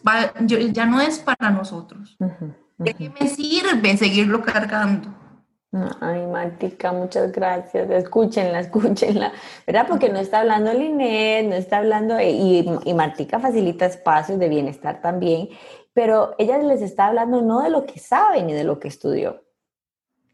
ya 0.71 0.85
no 0.85 1.01
es 1.01 1.19
para 1.19 1.49
nosotros. 1.49 2.17
¿De 2.83 2.93
qué 2.93 3.09
me 3.09 3.27
sirve 3.27 3.97
seguirlo 3.97 4.41
cargando? 4.41 5.09
Ay, 6.01 6.27
Martica, 6.27 6.91
muchas 6.91 7.31
gracias. 7.31 7.89
Escúchenla, 7.89 8.59
escúchenla, 8.59 9.33
¿verdad? 9.65 9.87
Porque 9.87 10.09
no 10.09 10.19
está 10.19 10.41
hablando 10.41 10.71
Linet, 10.71 11.47
no 11.47 11.55
está 11.55 11.77
hablando, 11.77 12.19
y, 12.21 12.69
y 12.85 12.93
Martica 12.93 13.39
facilita 13.39 13.87
espacios 13.87 14.37
de 14.37 14.49
bienestar 14.49 15.01
también, 15.01 15.49
pero 15.93 16.35
ella 16.37 16.59
les 16.59 16.81
está 16.81 17.07
hablando 17.07 17.41
no 17.41 17.61
de 17.61 17.71
lo 17.71 17.85
que 17.85 17.99
sabe 17.99 18.43
ni 18.43 18.53
de 18.53 18.63
lo 18.63 18.79
que 18.79 18.87
estudió. 18.87 19.43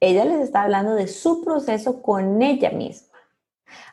Ella 0.02 0.26
les 0.26 0.42
está 0.42 0.64
hablando 0.64 0.96
de 0.96 1.08
su 1.08 1.44
proceso 1.44 2.02
con 2.02 2.42
ella 2.42 2.72
misma. 2.72 3.18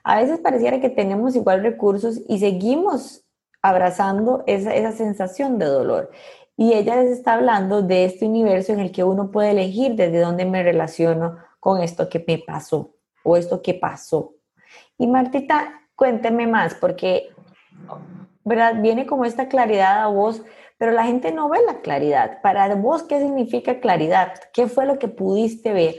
A 0.02 0.16
veces 0.16 0.40
pareciera 0.40 0.80
que 0.80 0.88
tenemos 0.88 1.36
igual 1.36 1.62
recursos 1.62 2.20
y 2.28 2.38
seguimos 2.38 3.25
abrazando 3.62 4.44
esa 4.46 4.92
sensación 4.92 5.58
de 5.58 5.66
dolor. 5.66 6.10
Y 6.56 6.72
ella 6.72 6.96
les 6.96 7.10
está 7.10 7.34
hablando 7.34 7.82
de 7.82 8.06
este 8.06 8.25
universo 8.26 8.72
en 8.72 8.80
el 8.80 8.90
que 8.90 9.04
uno 9.04 9.30
puede 9.30 9.50
elegir 9.50 9.94
desde 9.94 10.20
dónde 10.20 10.46
me 10.46 10.62
relaciono 10.62 11.36
con 11.60 11.82
esto 11.82 12.08
que 12.08 12.25
me 12.26 12.38
pasó 12.38 12.94
o 13.22 13.36
esto 13.36 13.60
que 13.60 13.75
pasó. 13.75 14.34
Y 14.96 15.06
Martita, 15.06 15.82
cuénteme 15.94 16.46
más, 16.46 16.75
porque, 16.75 17.34
¿verdad? 18.44 18.80
Viene 18.80 19.06
como 19.06 19.25
esta 19.25 19.48
claridad 19.48 20.02
a 20.02 20.06
vos, 20.06 20.42
pero 20.78 20.92
la 20.92 21.04
gente 21.04 21.32
no 21.32 21.48
ve 21.48 21.58
la 21.66 21.80
claridad. 21.80 22.40
Para 22.40 22.75
vos, 22.75 23.02
¿qué 23.02 23.20
significa 23.20 23.80
claridad? 23.80 24.34
¿Qué 24.52 24.66
fue 24.66 24.86
lo 24.86 24.98
que 24.98 25.08
pudiste 25.08 25.72
ver? 25.72 25.96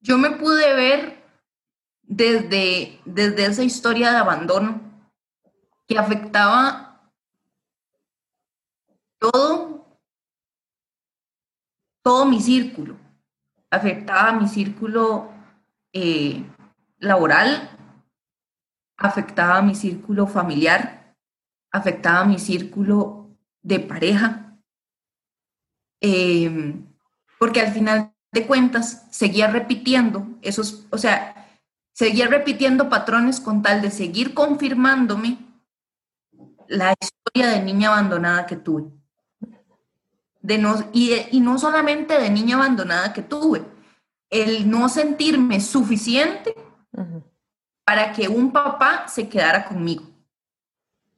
Yo 0.00 0.18
me 0.18 0.30
pude 0.30 0.74
ver 0.74 1.22
desde, 2.02 3.00
desde 3.04 3.46
esa 3.46 3.62
historia 3.62 4.10
de 4.10 4.18
abandono 4.18 4.80
que 5.86 5.98
afectaba 5.98 6.85
todo, 9.30 9.86
todo 12.02 12.26
mi 12.26 12.40
círculo. 12.40 12.96
Afectaba 13.70 14.32
mi 14.32 14.48
círculo 14.48 15.30
eh, 15.92 16.44
laboral, 16.98 17.70
afectaba 18.96 19.62
mi 19.62 19.74
círculo 19.74 20.26
familiar, 20.26 21.14
afectaba 21.70 22.24
mi 22.24 22.38
círculo 22.38 23.36
de 23.62 23.80
pareja, 23.80 24.56
em, 26.00 26.86
porque 27.38 27.60
al 27.60 27.72
final 27.72 28.14
de 28.32 28.46
cuentas 28.46 29.06
seguía 29.10 29.48
repitiendo 29.48 30.26
esos, 30.42 30.86
o 30.90 30.98
sea, 30.98 31.48
seguía 31.92 32.28
repitiendo 32.28 32.88
patrones 32.88 33.40
con 33.40 33.62
tal 33.62 33.82
de 33.82 33.90
seguir 33.90 34.34
confirmándome 34.34 35.38
la 36.68 36.94
historia 37.00 37.48
de 37.48 37.62
niña 37.62 37.88
abandonada 37.88 38.46
que 38.46 38.56
tuve 38.56 38.95
y, 40.92 41.40
no 41.40 41.58
solamente 41.58 42.18
de 42.20 42.30
niña 42.30 42.56
abandonada 42.56 43.12
que 43.12 43.22
tuve, 43.22 43.64
el 44.30 44.68
no 44.70 44.88
sentirme 44.88 45.60
suficiente 45.60 46.54
para 47.84 48.12
que 48.12 48.28
un 48.28 48.52
papá 48.52 49.06
se 49.08 49.28
quedara 49.28 49.64
conmigo, 49.64 50.04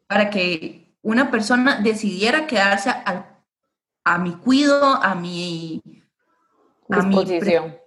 para 0.06 0.30
que 0.30 0.96
una 1.02 1.30
persona 1.30 1.80
decidiera 1.80 2.46
quedarse 2.46 2.90
a 4.04 4.18
mi 4.18 4.32
cuido, 4.36 4.94
a 4.94 5.14
mi, 5.14 5.82
disposición. 6.88 7.78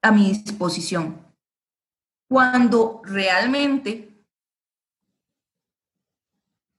a 0.00 0.10
mi 0.10 0.32
disposición. 0.32 1.26
Cuando 2.28 3.02
realmente, 3.04 4.24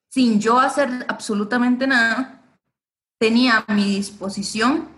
sin 0.09 0.39
yo 0.39 0.59
hacer 0.59 1.05
absolutamente 1.07 1.85
nada, 1.85 2.42
tenía 3.23 3.63
a 3.65 3.73
mi 3.73 3.85
disposición 3.85 4.89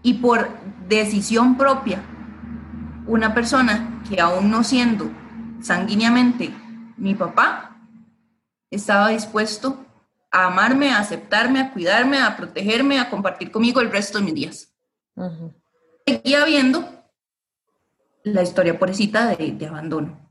y 0.00 0.14
por 0.14 0.48
decisión 0.86 1.56
propia 1.56 2.00
una 3.08 3.34
persona 3.34 4.00
que 4.08 4.20
aún 4.20 4.48
no 4.48 4.62
siendo 4.62 5.10
sanguíneamente 5.60 6.54
mi 6.98 7.16
papá, 7.16 7.76
estaba 8.70 9.08
dispuesto 9.08 9.84
a 10.30 10.46
amarme, 10.46 10.92
a 10.92 11.00
aceptarme, 11.00 11.58
a 11.58 11.72
cuidarme, 11.72 12.20
a 12.20 12.36
protegerme, 12.36 13.00
a 13.00 13.10
compartir 13.10 13.50
conmigo 13.50 13.80
el 13.80 13.90
resto 13.90 14.18
de 14.18 14.24
mis 14.26 14.34
días. 14.34 14.72
Seguía 16.06 16.44
viendo 16.44 16.88
la 18.22 18.44
historia 18.44 18.78
pobrecita 18.78 19.34
de, 19.34 19.50
de 19.50 19.66
abandono. 19.66 20.30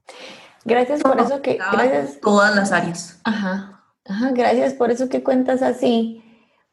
Gracias 0.64 1.02
por 1.02 1.20
eso 1.20 1.42
que... 1.42 1.56
Gracias. 1.56 2.22
Todas 2.22 2.56
las 2.56 2.72
áreas. 2.72 3.20
Ajá. 3.26 3.75
Ajá, 4.06 4.32
gracias 4.32 4.74
por 4.74 4.92
eso 4.92 5.10
que 5.10 5.24
cuentas 5.24 5.62
así, 5.62 6.24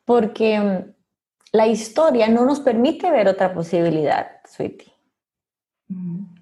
porque 0.05 0.61
mm, 0.61 0.95
la 1.53 1.67
historia 1.67 2.29
no 2.29 2.45
nos 2.45 2.61
permite 2.61 3.11
ver 3.11 3.29
otra 3.29 3.55
posibilidad, 3.55 4.41
Sweetie. 4.45 4.93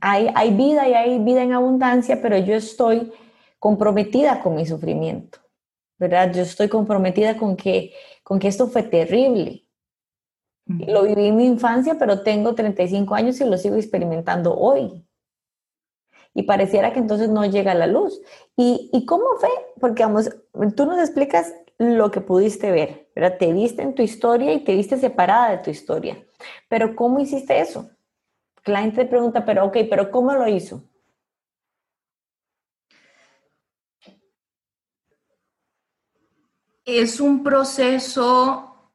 Hay, 0.00 0.30
hay 0.35 0.54
vida 0.54 0.88
y 0.88 0.94
hay 0.94 1.18
vida 1.18 1.42
en 1.42 1.52
abundancia, 1.52 2.20
pero 2.23 2.38
yo 2.38 2.54
estoy 2.54 3.12
comprometida 3.59 4.40
con 4.42 4.54
mi 4.54 4.64
sufrimiento, 4.64 5.38
¿verdad? 5.99 6.32
Yo 6.32 6.42
estoy 6.42 6.68
comprometida 6.68 7.37
con 7.37 7.56
que, 7.56 7.92
con 8.23 8.38
que 8.38 8.49
esto 8.49 8.68
fue 8.68 8.85
terrible. 8.85 9.66
Lo 10.66 11.02
viví 11.02 11.26
en 11.26 11.37
mi 11.37 11.47
infancia, 11.47 11.97
pero 11.99 12.23
tengo 12.23 12.54
35 12.54 13.12
años 13.16 13.40
y 13.40 13.44
lo 13.44 13.59
sigo 13.59 13.75
experimentando 13.75 14.56
hoy 14.56 15.04
y 16.35 16.44
pareciera 16.44 16.92
que 16.92 17.00
entonces 17.00 17.28
no 17.28 17.44
llega 17.44 17.75
la 17.75 17.87
luz. 17.87 18.20
¿Y, 18.56 19.04
cómo 19.06 19.25
fue? 19.38 19.50
Porque 19.80 20.04
vamos, 20.04 20.30
tú 20.76 20.87
nos 20.87 20.99
explicas 20.99 21.54
lo 21.78 22.10
que 22.10 22.20
pudiste 22.20 22.70
ver, 22.70 23.10
¿verdad? 23.14 23.38
Te 23.38 23.52
viste 23.52 23.82
en 23.82 23.94
tu 23.94 24.02
historia 24.02 24.52
y 24.52 24.62
te 24.62 24.75
viste 24.75 24.99
separada 24.99 25.50
de 25.50 25.58
tu 25.58 25.70
historia. 25.70 26.22
Pero 26.68 26.94
¿cómo 26.94 27.20
hiciste 27.20 27.58
eso? 27.58 27.90
La 28.66 28.82
gente 28.82 29.04
te 29.04 29.10
pregunta, 29.10 29.44
pero 29.44 29.64
ok, 29.64 29.78
pero 29.88 30.10
¿cómo 30.10 30.34
lo 30.34 30.46
hizo? 30.46 30.84
Es 36.84 37.20
un 37.20 37.42
proceso 37.42 38.92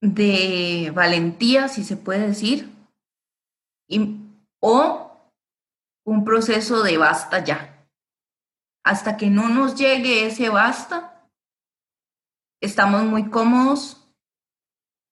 de 0.00 0.90
valentía, 0.94 1.68
si 1.68 1.84
se 1.84 1.96
puede 1.96 2.28
decir, 2.28 2.70
o 4.60 5.10
un 6.04 6.24
proceso 6.24 6.82
de 6.82 6.96
basta 6.96 7.44
ya. 7.44 7.75
Hasta 8.86 9.16
que 9.16 9.30
no 9.30 9.48
nos 9.48 9.74
llegue 9.74 10.26
ese 10.26 10.48
basta, 10.48 11.28
estamos 12.60 13.02
muy 13.02 13.30
cómodos 13.30 14.08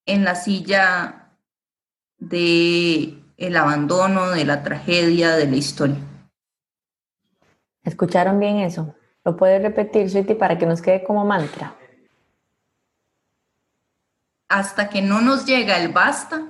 en 0.06 0.22
la 0.22 0.36
silla 0.36 1.32
de 2.18 3.20
el 3.36 3.56
abandono, 3.56 4.30
de 4.30 4.44
la 4.44 4.62
tragedia, 4.62 5.34
de 5.34 5.50
la 5.50 5.56
historia. 5.56 5.96
¿Escucharon 7.82 8.38
bien 8.38 8.58
eso? 8.58 8.94
¿Lo 9.24 9.36
puedes 9.36 9.60
repetir, 9.60 10.08
Sweetie, 10.08 10.36
para 10.36 10.56
que 10.56 10.66
nos 10.66 10.80
quede 10.80 11.02
como 11.02 11.24
mantra? 11.24 11.74
Hasta 14.48 14.88
que 14.88 15.02
no 15.02 15.20
nos 15.20 15.46
llega 15.46 15.78
el 15.78 15.88
basta, 15.88 16.46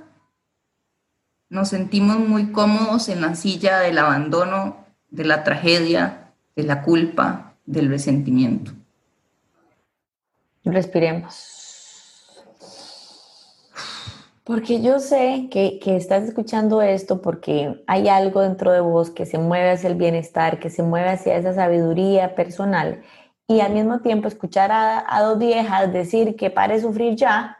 nos 1.49 1.69
sentimos 1.69 2.19
muy 2.19 2.51
cómodos 2.51 3.09
en 3.09 3.21
la 3.21 3.33
silla 3.33 3.79
del 3.79 3.97
abandono, 3.97 4.85
de 5.09 5.25
la 5.25 5.43
tragedia, 5.43 6.24
de 6.55 6.63
la 6.63 6.81
culpa, 6.81 7.53
del 7.65 7.89
resentimiento. 7.89 8.71
Respiremos. 10.63 11.55
Porque 14.43 14.79
yo 14.81 14.99
sé 14.99 15.47
que, 15.49 15.79
que, 15.79 15.95
estás 15.95 16.23
escuchando 16.23 16.81
esto 16.83 17.19
porque 17.19 17.83
hay 17.87 18.07
algo 18.07 18.41
dentro 18.41 18.71
de 18.71 18.79
vos 18.79 19.09
que 19.09 19.25
se 19.25 19.39
mueve 19.39 19.71
hacia 19.71 19.89
el 19.89 19.95
bienestar, 19.95 20.59
que 20.59 20.69
se 20.69 20.83
mueve 20.83 21.09
hacia 21.09 21.35
esa 21.35 21.55
sabiduría 21.55 22.35
personal. 22.35 23.01
Y 23.47 23.61
al 23.61 23.73
mismo 23.73 24.01
tiempo 24.01 24.27
escuchar 24.27 24.71
a, 24.71 25.03
a 25.07 25.23
dos 25.23 25.39
viejas 25.39 25.91
decir 25.91 26.35
que 26.35 26.51
pare 26.51 26.75
de 26.75 26.81
sufrir 26.81 27.15
ya, 27.15 27.57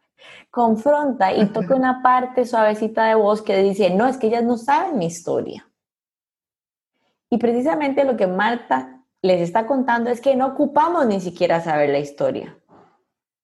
confronta 0.50 1.32
y 1.32 1.46
toca 1.46 1.74
una 1.76 2.02
parte 2.02 2.44
suavecita 2.46 3.06
de 3.06 3.14
voz 3.14 3.40
que 3.40 3.62
dice, 3.62 3.90
no, 3.90 4.08
es 4.08 4.16
que 4.16 4.26
ellas 4.26 4.42
no 4.42 4.56
saben 4.56 4.98
mi 4.98 5.06
historia. 5.06 5.68
Y 7.34 7.38
precisamente 7.38 8.04
lo 8.04 8.16
que 8.16 8.28
Marta 8.28 9.02
les 9.20 9.40
está 9.40 9.66
contando 9.66 10.08
es 10.08 10.20
que 10.20 10.36
no 10.36 10.46
ocupamos 10.46 11.04
ni 11.06 11.20
siquiera 11.20 11.60
saber 11.60 11.90
la 11.90 11.98
historia. 11.98 12.56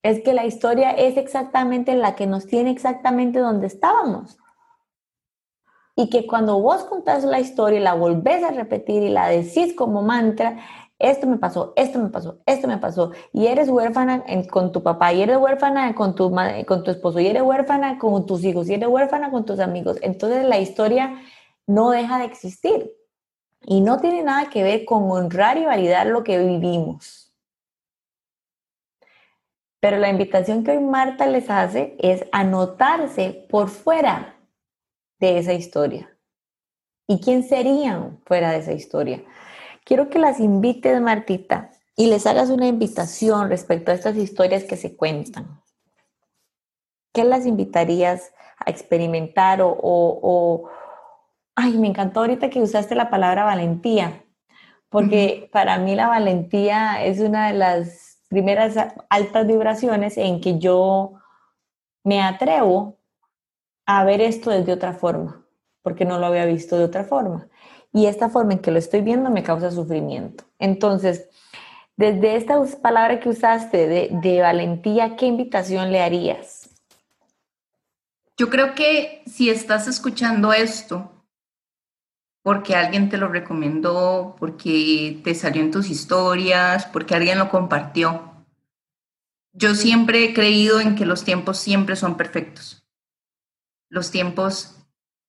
Es 0.01 0.21
que 0.23 0.33
la 0.33 0.45
historia 0.45 0.91
es 0.91 1.17
exactamente 1.17 1.93
la 1.95 2.15
que 2.15 2.25
nos 2.25 2.47
tiene 2.47 2.71
exactamente 2.71 3.39
donde 3.39 3.67
estábamos. 3.67 4.37
Y 5.97 6.09
que 6.09 6.25
cuando 6.25 6.61
vos 6.61 6.85
contás 6.85 7.25
la 7.25 7.41
historia 7.41 7.81
y 7.81 7.83
la 7.83 7.93
volvés 7.93 8.41
a 8.45 8.51
repetir 8.51 9.03
y 9.03 9.09
la 9.09 9.27
decís 9.27 9.73
como 9.73 10.01
mantra, 10.01 10.59
esto 10.97 11.27
me 11.27 11.37
pasó, 11.37 11.73
esto 11.75 11.99
me 11.99 12.07
pasó, 12.07 12.39
esto 12.45 12.69
me 12.69 12.77
pasó, 12.77 13.11
y 13.33 13.47
eres 13.47 13.67
huérfana 13.67 14.23
con 14.49 14.71
tu 14.71 14.83
papá, 14.83 15.11
y 15.11 15.21
eres 15.21 15.35
huérfana 15.35 15.93
con 15.95 16.15
tu, 16.15 16.33
con 16.65 16.85
tu 16.85 16.91
esposo, 16.91 17.19
y 17.19 17.27
eres 17.27 17.41
huérfana 17.41 17.99
con 17.99 18.25
tus 18.25 18.41
hijos, 18.45 18.69
y 18.69 18.75
eres 18.75 18.87
huérfana 18.87 19.31
con 19.31 19.43
tus 19.43 19.59
amigos. 19.59 19.97
Entonces 20.01 20.45
la 20.45 20.59
historia 20.59 21.19
no 21.67 21.89
deja 21.89 22.19
de 22.19 22.23
existir 22.23 23.00
y 23.63 23.81
no 23.81 23.99
tiene 23.99 24.23
nada 24.23 24.49
que 24.49 24.63
ver 24.63 24.85
con 24.85 25.09
honrar 25.11 25.57
y 25.57 25.65
validar 25.65 26.07
lo 26.07 26.23
que 26.23 26.37
vivimos. 26.37 27.33
Pero 29.79 29.97
la 29.97 30.09
invitación 30.09 30.63
que 30.63 30.71
hoy 30.71 30.79
Marta 30.79 31.25
les 31.25 31.49
hace 31.49 31.95
es 31.99 32.25
anotarse 32.31 33.47
por 33.49 33.69
fuera 33.69 34.35
de 35.19 35.39
esa 35.39 35.53
historia. 35.53 36.15
¿Y 37.07 37.19
quién 37.19 37.43
serían 37.43 38.21
fuera 38.25 38.51
de 38.51 38.59
esa 38.59 38.73
historia? 38.73 39.23
Quiero 39.83 40.09
que 40.09 40.19
las 40.19 40.39
invites, 40.39 41.01
Martita, 41.01 41.71
y 41.95 42.07
les 42.07 42.25
hagas 42.25 42.49
una 42.49 42.67
invitación 42.67 43.49
respecto 43.49 43.91
a 43.91 43.95
estas 43.95 44.15
historias 44.17 44.63
que 44.63 44.77
se 44.77 44.95
cuentan. 44.95 45.61
¿Qué 47.13 47.23
las 47.23 47.45
invitarías 47.45 48.33
a 48.57 48.69
experimentar 48.69 49.61
o, 49.61 49.75
o, 49.81 50.69
ay, 51.61 51.77
me 51.77 51.87
encantó 51.87 52.21
ahorita 52.21 52.49
que 52.49 52.61
usaste 52.61 52.95
la 52.95 53.09
palabra 53.09 53.43
valentía, 53.43 54.25
porque 54.89 55.49
para 55.51 55.77
mí 55.77 55.95
la 55.95 56.07
valentía 56.07 57.03
es 57.03 57.19
una 57.19 57.47
de 57.47 57.53
las 57.53 58.19
primeras 58.29 58.75
altas 59.09 59.47
vibraciones 59.47 60.17
en 60.17 60.41
que 60.41 60.59
yo 60.59 61.13
me 62.03 62.21
atrevo 62.21 62.97
a 63.85 64.03
ver 64.03 64.21
esto 64.21 64.49
desde 64.49 64.73
otra 64.73 64.93
forma, 64.93 65.45
porque 65.81 66.05
no 66.05 66.19
lo 66.19 66.25
había 66.27 66.45
visto 66.45 66.77
de 66.77 66.85
otra 66.85 67.03
forma 67.03 67.47
y 67.93 68.05
esta 68.05 68.29
forma 68.29 68.53
en 68.53 68.59
que 68.59 68.71
lo 68.71 68.79
estoy 68.79 69.01
viendo 69.01 69.29
me 69.29 69.43
causa 69.43 69.71
sufrimiento. 69.71 70.45
Entonces, 70.59 71.29
desde 71.97 72.35
esta 72.35 72.63
palabra 72.81 73.19
que 73.19 73.29
usaste 73.29 73.87
de, 73.87 74.41
valentía, 74.41 75.15
¿qué 75.15 75.25
invitación 75.25 75.91
le 75.91 76.01
harías? 76.01 76.69
Yo 78.37 78.49
creo 78.49 78.73
que 78.73 79.23
si 79.27 79.49
estás 79.49 79.87
escuchando 79.87 80.53
esto, 80.53 81.11
porque 82.43 82.75
alguien 82.75 83.09
te 83.09 83.17
lo 83.17 83.27
recomendó, 83.27 84.35
porque 84.39 85.21
te 85.23 85.35
salió 85.35 85.61
en 85.61 85.71
tus 85.71 85.89
historias, 85.89 86.85
porque 86.87 87.15
alguien 87.15 87.37
lo 87.37 87.49
compartió. 87.49 88.45
Yo 89.53 89.75
siempre 89.75 90.23
he 90.23 90.33
creído 90.33 90.79
en 90.79 90.95
que 90.95 91.05
los 91.05 91.23
tiempos 91.23 91.59
siempre 91.59 91.95
son 91.95 92.17
perfectos. 92.17 92.83
Los 93.89 94.09
tiempos 94.09 94.77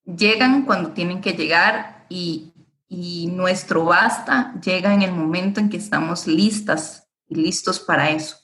llegan 0.05 0.65
cuando 0.65 0.93
tienen 0.93 1.21
que 1.21 1.33
llegar 1.33 2.07
y, 2.09 2.53
y 2.89 3.27
nuestro 3.27 3.85
basta 3.85 4.55
llega 4.61 4.95
en 4.95 5.03
el 5.03 5.13
momento 5.13 5.61
en 5.61 5.69
que 5.69 5.77
estamos 5.77 6.27
listas 6.27 7.09
y 7.29 7.35
listos 7.35 7.81
para 7.81 8.11
eso. 8.11 8.37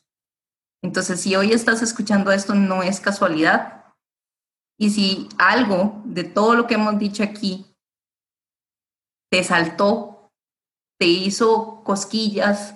Entonces, 0.83 1.21
si 1.21 1.35
hoy 1.37 1.53
estás 1.53 1.83
escuchando 1.83 2.33
esto, 2.33 2.55
no 2.55 2.83
es 2.83 3.01
casualidad. 3.01 3.85
Y 4.77 4.91
si 4.91 5.29
algo 5.39 6.03
de 6.05 6.25
todo 6.25 6.55
lo 6.55 6.67
que 6.67 6.75
hemos 6.75 6.99
dicho 6.99 7.23
aquí 7.23 7.68
te 9.31 9.45
saltó, 9.45 10.33
te 10.99 11.07
hizo 11.07 11.83
cosquillas, 11.85 12.75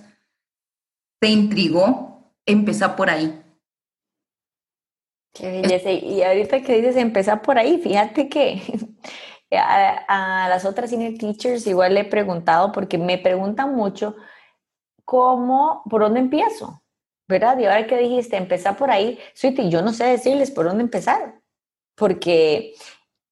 te 1.20 1.28
intrigó, 1.28 2.32
empieza 2.46 2.96
por 2.96 3.10
ahí. 3.10 3.42
Qué 5.34 5.50
belleza. 5.50 5.90
Y 5.90 6.22
ahorita 6.22 6.62
que 6.62 6.76
dices 6.76 6.96
empezar 6.96 7.42
por 7.42 7.58
ahí, 7.58 7.78
fíjate 7.78 8.28
que 8.28 8.60
a, 9.58 10.46
las 10.48 10.64
otras 10.64 10.90
senior 10.90 11.14
teachers 11.18 11.66
igual 11.66 11.94
le 11.94 12.00
he 12.00 12.04
preguntado 12.04 12.72
porque 12.72 12.98
me 12.98 13.18
preguntan 13.18 13.74
mucho 13.74 14.16
cómo, 15.04 15.82
por 15.88 16.02
dónde 16.02 16.20
empiezo, 16.20 16.82
¿verdad? 17.28 17.58
Y 17.58 17.64
ahora 17.64 17.86
que 17.86 17.96
dijiste, 17.96 18.36
empezar 18.36 18.76
por 18.76 18.90
ahí, 18.90 19.18
Sweetie, 19.34 19.70
yo 19.70 19.82
no 19.82 19.92
sé 19.92 20.04
decirles 20.04 20.50
por 20.50 20.66
dónde 20.66 20.82
empezar, 20.82 21.40
porque 21.96 22.74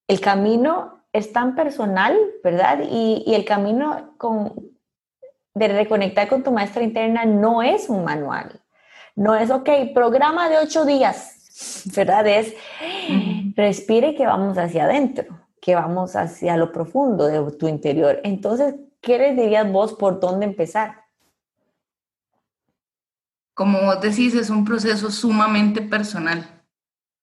el 0.09 0.21
camino 0.21 1.00
es 1.13 1.33
tan 1.33 1.55
personal, 1.55 2.17
¿verdad? 2.43 2.81
Y, 2.83 3.25
y 3.27 3.35
el 3.35 3.45
camino 3.45 4.15
con, 4.17 4.55
de 5.55 5.69
reconectar 5.69 6.29
con 6.29 6.43
tu 6.43 6.53
maestra 6.53 6.83
interna 6.83 7.25
no 7.25 7.63
es 7.63 7.89
un 7.89 8.05
manual. 8.05 8.61
No 9.17 9.35
es, 9.35 9.51
ok, 9.51 9.69
programa 9.95 10.49
de 10.49 10.59
ocho 10.59 10.85
días, 10.85 11.85
¿verdad? 11.95 12.27
Es, 12.27 12.55
respire 13.57 14.15
que 14.15 14.27
vamos 14.27 14.57
hacia 14.57 14.85
adentro 14.85 15.41
que 15.61 15.75
vamos 15.75 16.17
hacia 16.17 16.57
lo 16.57 16.73
profundo 16.73 17.27
de 17.27 17.57
tu 17.57 17.69
interior. 17.69 18.21
Entonces, 18.25 18.77
¿qué 19.01 19.19
les 19.19 19.37
dirías 19.37 19.71
vos 19.71 19.93
por 19.93 20.21
dónde 20.21 20.47
empezar? 20.47 21.05
Como 23.55 23.81
vos 23.83 24.01
decís, 24.01 24.35
es 24.35 24.49
un 24.49 24.65
proceso 24.65 25.11
sumamente 25.11 25.83
personal. 25.83 26.65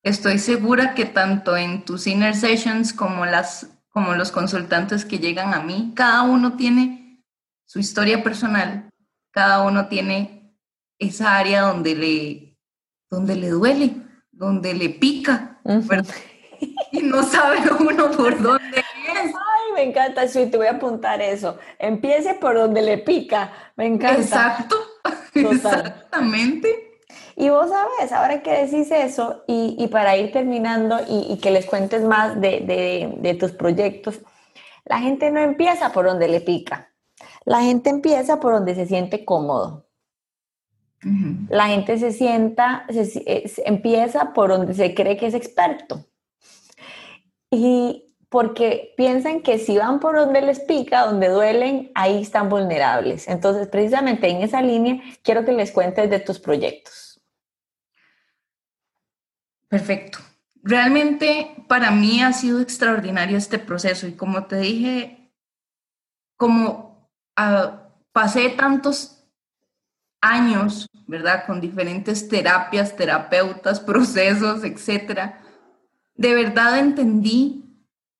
Estoy 0.03 0.37
segura 0.37 0.93
que 0.93 1.05
tanto 1.05 1.57
en 1.57 1.83
tus 1.83 2.05
inner 2.05 2.35
sessions 2.35 2.93
como, 2.93 3.25
las, 3.25 3.76
como 3.97 4.13
los 4.13 4.31
consultantes 4.31 5.05
que 5.05 5.17
llegan 5.17 5.55
a 5.55 5.63
mí, 5.63 5.91
cada 5.95 6.21
uno 6.21 6.55
tiene 6.55 7.23
su 7.65 7.79
historia 7.79 8.21
personal, 8.21 8.91
cada 9.31 9.63
uno 9.63 9.87
tiene 9.87 10.55
esa 10.99 11.35
área 11.35 11.61
donde 11.61 11.95
le, 11.95 12.59
donde 13.09 13.35
le 13.35 13.49
duele, 13.49 13.95
donde 14.29 14.75
le 14.75 14.89
pica, 14.89 15.59
y 16.91 16.99
no 17.01 17.23
sabe 17.23 17.57
uno 17.79 18.11
por 18.11 18.39
dónde 18.39 18.77
es. 18.77 19.33
Ay, 19.33 19.73
me 19.73 19.81
encanta, 19.81 20.27
sí, 20.27 20.45
te 20.45 20.57
voy 20.57 20.67
a 20.67 20.73
apuntar 20.73 21.19
eso. 21.19 21.57
Empiece 21.79 22.35
por 22.35 22.53
donde 22.53 22.83
le 22.83 22.99
pica, 22.99 23.51
me 23.77 23.87
encanta. 23.87 24.21
Exacto, 24.21 24.75
exactamente. 25.33 26.86
Y 27.39 27.49
vos 27.49 27.69
sabes, 27.69 28.11
ahora 28.11 28.41
que 28.41 28.65
decís 28.65 28.89
eso, 28.89 29.43
y, 29.45 29.87
para 29.89 30.17
ir 30.17 30.31
terminando 30.31 30.97
y, 31.07 31.37
que 31.37 31.51
les 31.51 31.67
cuentes 31.67 32.01
más 32.01 32.41
de, 32.41 33.37
tus 33.39 33.51
proyectos, 33.51 34.19
la 34.85 34.97
gente 34.99 35.29
no 35.29 35.39
empieza 35.39 35.91
por 35.91 36.07
donde 36.07 36.27
le 36.27 36.41
pica, 36.41 36.91
la 37.45 37.61
gente 37.61 37.91
empieza 37.91 38.39
por 38.39 38.53
donde 38.53 38.73
se 38.73 38.87
siente 38.87 39.23
cómodo. 39.23 39.85
La 41.49 41.67
gente 41.67 41.99
se 41.99 42.11
sienta, 42.11 42.87
empieza 43.65 44.33
por 44.33 44.49
donde 44.49 44.73
se 44.73 44.95
cree 44.95 45.15
que 45.15 45.27
es 45.27 45.35
experto. 45.35 46.07
Y 47.51 48.15
porque 48.29 48.95
piensan 48.97 49.41
que 49.41 49.59
si 49.59 49.77
van 49.77 49.99
por 49.99 50.15
donde 50.15 50.41
les 50.41 50.59
pica, 50.61 51.05
donde 51.05 51.29
duelen, 51.29 51.91
ahí 51.93 52.23
están 52.23 52.49
vulnerables. 52.49 53.27
Entonces, 53.27 53.67
precisamente 53.67 54.27
en 54.27 54.41
esa 54.41 54.63
línea, 54.63 54.99
quiero 55.21 55.45
que 55.45 55.51
les 55.51 55.71
cuentes 55.71 56.09
de 56.09 56.19
tus 56.19 56.39
proyectos. 56.39 57.06
Perfecto. 59.69 60.19
Realmente 60.63 61.65
para 61.67 61.91
mí 61.91 62.21
ha 62.21 62.33
sido 62.33 62.61
extraordinario 62.61 63.37
este 63.37 63.59
proceso 63.59 64.07
y 64.07 64.13
como 64.13 64.45
te 64.45 64.57
dije, 64.57 65.33
como 66.37 67.09
ah, 67.35 67.89
pasé 68.11 68.49
tantos 68.49 69.23
años, 70.21 70.87
¿verdad? 71.07 71.45
Con 71.45 71.61
diferentes 71.61 72.27
terapias, 72.27 72.95
terapeutas, 72.95 73.79
procesos, 73.81 74.63
etcétera 74.63 75.43
de 76.17 76.33
verdad 76.33 76.79
entendí 76.79 77.63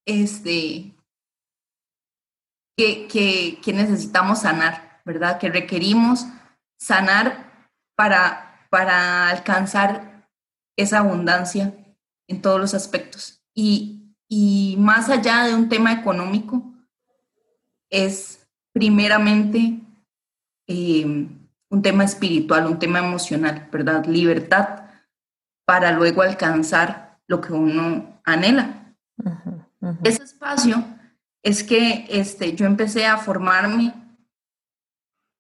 este, 0.06 0.96
que, 2.78 3.60
necesitamos 3.74 4.42
sanar, 4.42 5.02
¿verdad? 5.04 5.40
Que 5.40 5.50
requerimos 5.50 6.26
sanar 6.80 7.72
para, 7.96 8.68
para 8.70 9.30
alcanzar 9.30 10.16
esa 10.78 11.00
abundancia 11.00 11.74
en 12.28 12.42
todos 12.42 12.62
los 12.62 12.74
aspectos. 12.74 13.44
Y, 13.54 13.96
más 14.78 15.10
allá 15.10 15.46
de 15.46 15.56
un 15.56 15.70
tema 15.70 15.92
económico, 15.92 16.63
es 17.90 18.48
primeramente 18.74 19.80
em, 20.68 21.48
un 21.70 21.82
tema 21.82 22.04
espiritual, 22.04 22.68
un 22.68 22.78
tema 22.78 23.00
emocional, 23.00 23.68
¿verdad? 23.72 24.06
Libertad 24.06 24.84
para 25.66 25.92
luego 25.92 26.22
alcanzar 26.22 27.20
lo 27.28 27.42
que 27.42 27.54
uno 27.54 28.20
anhela. 28.24 28.96
Ese 30.04 30.24
espacio 30.24 30.84
es 31.42 31.63
que 31.63 32.06
este, 32.10 32.54
yo 32.54 32.66
empecé 32.66 33.06
a 33.06 33.18
formarme 33.18 33.94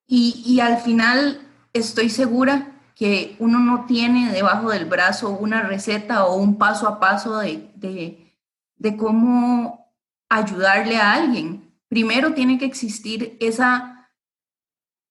y, 0.07 0.43
y 0.45 0.61
al 0.61 0.77
final 0.77 1.41
estoy 1.73 2.09
segura 2.09 2.76
que 2.97 3.35
uno 3.37 3.59
no 3.59 3.85
tiene 3.85 4.31
debajo 4.31 4.71
del 4.71 4.85
brazo 4.85 5.29
una 5.29 5.61
receta 5.61 6.25
o 6.25 6.35
un 6.35 6.57
paso 6.57 6.87
a 6.87 6.99
paso 6.99 7.37
de, 7.37 7.69
de, 7.75 8.35
de 8.75 8.97
cómo 8.97 9.93
ayudarle 10.29 10.97
a 10.97 11.13
alguien. 11.13 11.71
Primero 11.89 12.33
tiene 12.33 12.57
que 12.57 12.65
existir 12.65 13.37
esa, 13.39 14.09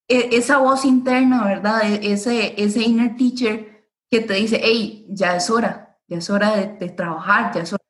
e, 0.08 0.36
esa 0.36 0.58
voz 0.58 0.84
interna, 0.84 1.44
¿verdad? 1.44 1.82
E, 1.84 2.12
ese, 2.12 2.60
ese 2.60 2.82
inner 2.82 3.14
teacher 3.14 3.88
que 4.10 4.20
te 4.20 4.34
dice, 4.34 4.60
hey, 4.60 5.06
ya 5.10 5.36
es 5.36 5.48
hora, 5.48 5.96
ya 6.08 6.18
es 6.18 6.28
hora 6.28 6.56
de, 6.56 6.88
trabajar, 6.88 7.54
ya 7.54 7.60
es 7.60 7.72
hora, 7.72 7.84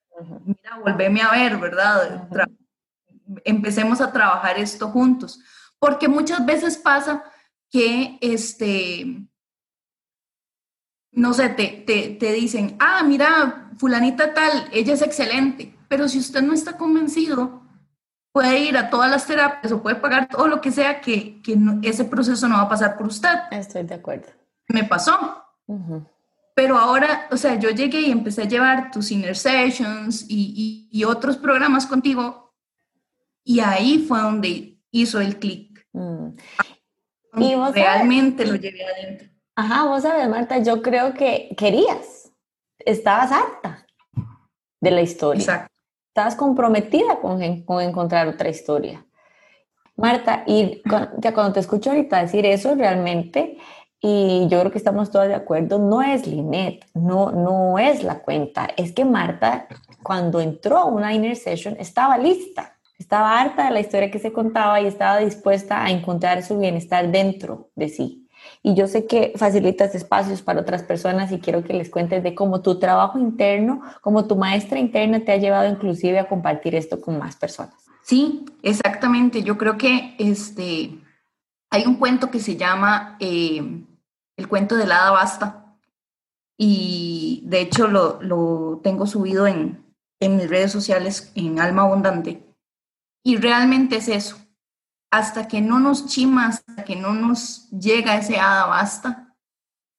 mira, 0.44 0.78
volveme 0.84 1.22
a 1.22 1.30
ver, 1.30 1.56
¿verdad? 1.56 2.28
Empecemos 3.44 4.02
a 4.02 4.12
trabajar 4.12 4.58
esto 4.58 4.88
juntos. 4.88 5.40
Porque 5.78 6.06
muchas 6.06 6.44
veces 6.44 6.76
pasa 6.76 7.24
que 7.70 8.18
este, 8.20 9.26
no 11.16 11.32
sé, 11.32 11.48
te, 11.48 11.68
te, 12.20 12.32
dicen, 12.32 12.76
ah, 12.78 13.02
mira, 13.02 13.70
fulanita 13.78 14.34
tal, 14.34 14.68
ella 14.70 14.92
es 14.92 15.00
excelente, 15.00 15.74
pero 15.88 16.08
si 16.08 16.18
usted 16.18 16.42
no 16.42 16.52
está 16.52 16.76
convencido, 16.76 17.62
puede 18.32 18.60
ir 18.60 18.76
a 18.76 18.90
todas 18.90 19.10
las 19.10 19.26
terapias 19.26 19.72
o 19.72 19.82
puede 19.82 19.96
pagar 19.96 20.28
todo 20.28 20.46
lo 20.46 20.60
que 20.60 20.70
sea 20.70 21.00
que, 21.00 21.40
que 21.42 21.58
ese 21.82 22.04
proceso 22.04 22.46
no 22.48 22.56
va 22.56 22.62
a 22.62 22.68
pasar 22.68 22.98
por 22.98 23.06
usted. 23.06 23.30
Estoy 23.50 23.84
de 23.84 23.94
acuerdo. 23.94 24.28
Me 24.68 24.84
pasó. 24.84 25.42
Pero 26.54 26.76
ahora, 26.76 27.28
o 27.30 27.36
sea, 27.38 27.58
yo 27.58 27.70
llegué 27.70 28.02
y 28.02 28.10
empecé 28.10 28.42
a 28.42 28.48
llevar 28.48 28.90
tus 28.90 29.10
inner 29.10 29.36
sessions 29.36 30.26
y, 30.28 30.88
y, 30.92 31.04
otros 31.04 31.38
programas 31.38 31.86
contigo 31.86 32.54
y 33.42 33.60
ahí 33.60 34.04
fue 34.06 34.20
donde 34.20 34.78
hizo 34.90 35.18
el 35.18 35.38
clic. 35.38 35.86
Mm. 35.94 36.28
Y 37.38 37.54
realmente 37.72 38.44
lo 38.44 38.56
llevé 38.56 38.84
adentro. 38.84 39.35
Ajá, 39.56 39.84
vos 39.86 40.02
sabes, 40.02 40.28
Marta, 40.28 40.58
yo 40.58 40.82
creo 40.82 41.14
que 41.14 41.54
querías, 41.56 42.30
estabas 42.78 43.32
harta 43.32 43.86
de 44.82 44.90
la 44.90 45.00
historia. 45.00 45.40
Exacto. 45.40 45.72
Estabas 46.08 46.36
comprometida 46.36 47.20
con, 47.20 47.62
con 47.62 47.82
encontrar 47.82 48.28
otra 48.28 48.50
historia. 48.50 49.06
Marta, 49.96 50.44
y 50.46 50.82
ya 51.18 51.32
cuando 51.32 51.54
te 51.54 51.60
escucho 51.60 51.90
ahorita 51.90 52.20
decir 52.20 52.44
eso, 52.44 52.74
realmente, 52.74 53.56
y 53.98 54.46
yo 54.48 54.60
creo 54.60 54.70
que 54.70 54.78
estamos 54.78 55.10
todos 55.10 55.28
de 55.28 55.34
acuerdo, 55.34 55.78
no 55.78 56.02
es 56.02 56.26
Linet, 56.26 56.84
no, 56.92 57.32
no 57.32 57.78
es 57.78 58.02
la 58.02 58.18
cuenta, 58.18 58.68
es 58.76 58.92
que 58.92 59.06
Marta, 59.06 59.68
cuando 60.02 60.40
entró 60.42 60.76
a 60.76 60.84
una 60.84 61.14
inner 61.14 61.34
session, 61.34 61.76
estaba 61.78 62.18
lista, 62.18 62.76
estaba 62.98 63.40
harta 63.40 63.64
de 63.64 63.70
la 63.70 63.80
historia 63.80 64.10
que 64.10 64.18
se 64.18 64.32
contaba 64.32 64.82
y 64.82 64.86
estaba 64.86 65.18
dispuesta 65.18 65.82
a 65.82 65.90
encontrar 65.90 66.42
su 66.42 66.58
bienestar 66.58 67.10
dentro 67.10 67.70
de 67.74 67.88
sí. 67.88 68.25
Y 68.66 68.74
yo 68.74 68.88
sé 68.88 69.06
que 69.06 69.32
facilitas 69.36 69.94
espacios 69.94 70.42
para 70.42 70.60
otras 70.60 70.82
personas 70.82 71.30
y 71.30 71.38
quiero 71.38 71.62
que 71.62 71.72
les 71.72 71.88
cuentes 71.88 72.24
de 72.24 72.34
cómo 72.34 72.62
tu 72.62 72.80
trabajo 72.80 73.16
interno, 73.16 73.80
como 74.00 74.26
tu 74.26 74.34
maestra 74.34 74.80
interna 74.80 75.20
te 75.20 75.30
ha 75.30 75.36
llevado 75.36 75.70
inclusive 75.70 76.18
a 76.18 76.26
compartir 76.26 76.74
esto 76.74 77.00
con 77.00 77.16
más 77.16 77.36
personas. 77.36 77.76
Sí, 78.02 78.44
exactamente. 78.64 79.44
Yo 79.44 79.56
creo 79.56 79.78
que 79.78 80.16
este, 80.18 80.98
hay 81.70 81.86
un 81.86 81.94
cuento 81.94 82.28
que 82.28 82.40
se 82.40 82.56
llama 82.56 83.16
eh, 83.20 83.62
El 84.36 84.48
cuento 84.48 84.74
de 84.74 84.88
la 84.88 84.96
hada 85.00 85.10
basta. 85.12 85.76
Y 86.58 87.44
de 87.46 87.60
hecho 87.60 87.86
lo, 87.86 88.20
lo 88.20 88.80
tengo 88.82 89.06
subido 89.06 89.46
en, 89.46 89.80
en 90.18 90.38
mis 90.38 90.50
redes 90.50 90.72
sociales 90.72 91.30
en 91.36 91.60
Alma 91.60 91.82
Abundante. 91.82 92.42
Y 93.22 93.36
realmente 93.36 93.98
es 93.98 94.08
eso 94.08 94.38
hasta 95.18 95.48
que 95.48 95.60
no 95.60 95.78
nos 95.78 96.06
chima, 96.06 96.48
hasta 96.48 96.84
que 96.84 96.96
no 96.96 97.12
nos 97.12 97.70
llega 97.70 98.16
ese 98.16 98.38
hada 98.38 98.66
basta, 98.66 99.34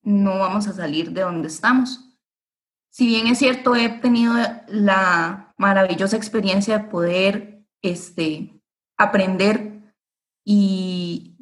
no 0.03 0.39
vamos 0.39 0.67
a 0.67 0.73
salir 0.73 1.11
de 1.11 1.21
donde 1.21 1.47
estamos. 1.47 2.03
Si 2.89 3.05
bien 3.05 3.27
es 3.27 3.39
cierto, 3.39 3.75
he 3.75 3.89
tenido 3.89 4.33
la 4.67 5.53
maravillosa 5.57 6.17
experiencia 6.17 6.77
de 6.79 6.83
poder 6.85 7.65
este, 7.81 8.61
aprender 8.97 9.93
y 10.43 11.37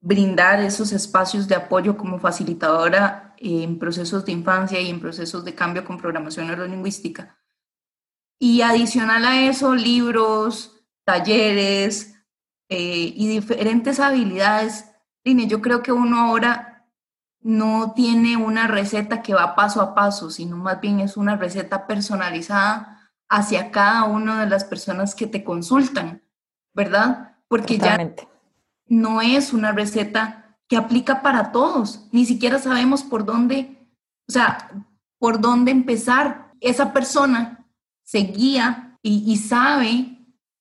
brindar 0.00 0.60
esos 0.60 0.92
espacios 0.92 1.46
de 1.46 1.54
apoyo 1.54 1.96
como 1.96 2.18
facilitadora 2.18 3.34
en 3.38 3.78
procesos 3.78 4.24
de 4.24 4.32
infancia 4.32 4.80
y 4.80 4.90
en 4.90 5.00
procesos 5.00 5.44
de 5.44 5.54
cambio 5.54 5.84
con 5.84 5.98
programación 5.98 6.48
neurolingüística. 6.48 7.38
Y 8.38 8.62
adicional 8.62 9.24
a 9.24 9.42
eso, 9.42 9.74
libros, 9.74 10.84
talleres, 11.04 12.09
eh, 12.70 13.12
y 13.16 13.26
diferentes 13.26 13.98
habilidades. 13.98 14.86
Line, 15.24 15.48
yo 15.48 15.60
creo 15.60 15.82
que 15.82 15.90
uno 15.90 16.20
ahora 16.20 16.86
no 17.40 17.92
tiene 17.94 18.36
una 18.36 18.68
receta 18.68 19.22
que 19.22 19.34
va 19.34 19.56
paso 19.56 19.82
a 19.82 19.94
paso, 19.94 20.30
sino 20.30 20.56
más 20.56 20.80
bien 20.80 21.00
es 21.00 21.16
una 21.16 21.36
receta 21.36 21.88
personalizada 21.88 23.10
hacia 23.28 23.72
cada 23.72 24.04
una 24.04 24.40
de 24.40 24.48
las 24.48 24.64
personas 24.64 25.16
que 25.16 25.26
te 25.26 25.42
consultan, 25.42 26.22
¿verdad? 26.72 27.36
Porque 27.48 27.76
ya 27.76 28.14
no 28.86 29.20
es 29.20 29.52
una 29.52 29.72
receta 29.72 30.56
que 30.68 30.76
aplica 30.76 31.22
para 31.22 31.50
todos, 31.50 32.08
ni 32.12 32.24
siquiera 32.24 32.60
sabemos 32.60 33.02
por 33.02 33.24
dónde, 33.24 33.84
o 34.28 34.32
sea, 34.32 34.70
por 35.18 35.40
dónde 35.40 35.72
empezar. 35.72 36.52
Esa 36.60 36.92
persona 36.92 37.66
se 38.04 38.18
guía 38.18 38.98
y, 39.02 39.24
y 39.26 39.36
sabe 39.38 40.18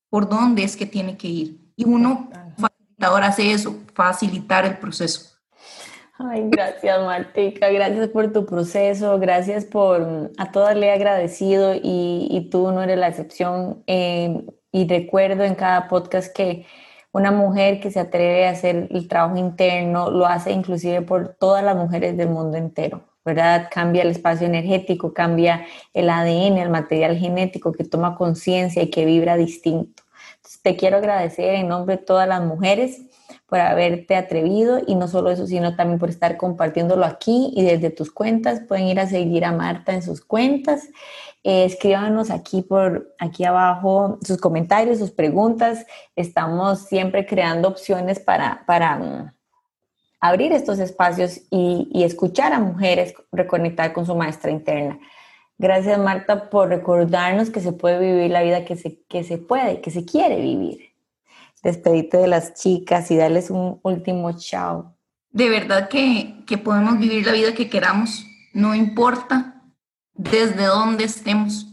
por 0.09 0.27
dónde 0.27 0.63
es 0.63 0.75
que 0.75 0.87
tiene 0.87 1.17
que 1.17 1.27
ir. 1.27 1.68
Y 1.79 1.85
uno, 1.85 2.29
facilitador, 2.57 3.23
hace 3.23 3.53
eso, 3.53 3.73
facilitar 3.93 4.65
el 4.65 4.79
proceso. 4.79 5.37
Ay, 6.17 6.43
gracias 6.49 6.99
Martica, 6.99 7.69
gracias 7.69 8.09
por 8.09 8.33
tu 8.33 8.45
proceso, 8.45 9.17
gracias 9.17 9.63
por, 9.63 10.29
a 10.37 10.51
todas 10.51 10.75
le 10.75 10.87
he 10.87 10.91
agradecido 10.91 11.75
y, 11.75 12.27
y, 12.29 12.49
tú 12.49 12.69
no 12.73 12.81
eres 12.83 12.97
la 12.97 13.07
excepción. 13.07 13.81
Eh, 13.87 14.45
y 14.73 14.89
recuerdo 14.89 15.45
en 15.45 15.55
cada 15.55 15.87
podcast 15.87 16.35
que 16.35 16.65
una 17.13 17.31
mujer 17.31 17.79
que 17.79 17.91
se 17.91 18.01
atreve 18.01 18.47
a 18.47 18.51
hacer 18.51 18.89
el 18.91 19.07
trabajo 19.07 19.37
interno 19.37 20.11
lo 20.11 20.25
hace 20.25 20.51
inclusive 20.51 21.01
por 21.01 21.29
todas 21.39 21.63
las 21.63 21.77
mujeres 21.77 22.17
del 22.17 22.27
mundo 22.27 22.57
entero, 22.57 23.05
¿verdad? 23.23 23.69
Cambia 23.71 24.01
el 24.01 24.09
espacio 24.09 24.47
energético, 24.47 25.13
cambia 25.13 25.65
el 25.93 26.09
ADN, 26.09 26.57
el 26.57 26.69
material 26.69 27.15
genético 27.15 27.71
que 27.71 27.85
toma 27.85 28.17
conciencia 28.17 28.83
y 28.83 28.89
que 28.89 29.05
vibra 29.05 29.37
distinto. 29.37 30.03
Te 30.63 30.75
quiero 30.75 30.97
agradecer 30.97 31.53
en 31.55 31.67
nombre 31.67 31.97
de 31.97 32.03
todas 32.03 32.27
las 32.27 32.41
mujeres 32.41 33.01
por 33.45 33.59
haberte 33.59 34.15
atrevido 34.15 34.79
y 34.85 34.95
no 34.95 35.07
solo 35.07 35.29
eso, 35.29 35.45
sino 35.45 35.75
también 35.75 35.99
por 35.99 36.09
estar 36.09 36.37
compartiéndolo 36.37 37.05
aquí 37.05 37.51
y 37.55 37.63
desde 37.63 37.91
tus 37.91 38.11
cuentas. 38.11 38.61
Pueden 38.67 38.87
ir 38.87 38.99
a 38.99 39.07
seguir 39.07 39.45
a 39.45 39.51
Marta 39.51 39.93
en 39.93 40.01
sus 40.01 40.21
cuentas. 40.21 40.87
Eh, 41.43 41.65
escríbanos 41.65 42.31
aquí 42.31 42.61
por 42.61 43.15
aquí 43.19 43.45
abajo 43.45 44.17
sus 44.23 44.37
comentarios, 44.37 44.99
sus 44.99 45.11
preguntas. 45.11 45.85
Estamos 46.15 46.79
siempre 46.79 47.25
creando 47.25 47.67
opciones 47.67 48.19
para, 48.19 48.63
para 48.65 48.97
mm, 48.97 49.31
abrir 50.19 50.51
estos 50.51 50.79
espacios 50.79 51.41
y, 51.49 51.89
y 51.91 52.03
escuchar 52.03 52.53
a 52.53 52.59
mujeres 52.59 53.13
reconectar 53.31 53.93
con 53.93 54.05
su 54.05 54.15
maestra 54.15 54.51
interna. 54.51 54.99
Gracias, 55.59 55.99
Marta, 55.99 56.49
por 56.49 56.69
recordarnos 56.69 57.49
que 57.49 57.59
se 57.59 57.73
puede 57.73 57.99
vivir 57.99 58.31
la 58.31 58.41
vida 58.41 58.63
que 58.63 58.77
se, 58.77 59.03
que 59.09 59.25
se 59.25 59.37
puede, 59.37 59.81
que 59.81 59.91
se 59.91 60.05
quiere 60.05 60.39
vivir. 60.39 60.95
Despedite 61.61 62.15
de 62.15 62.27
las 62.27 62.53
chicas 62.53 63.11
y 63.11 63.17
darles 63.17 63.49
un 63.49 63.77
último 63.83 64.31
chao. 64.37 64.95
De 65.31 65.49
verdad 65.49 65.89
que, 65.89 66.45
que 66.47 66.57
podemos 66.57 66.97
vivir 66.97 67.25
la 67.25 67.33
vida 67.33 67.53
que 67.53 67.69
queramos, 67.69 68.25
no 68.53 68.73
importa 68.73 69.61
desde 70.13 70.63
dónde 70.63 71.03
estemos, 71.03 71.67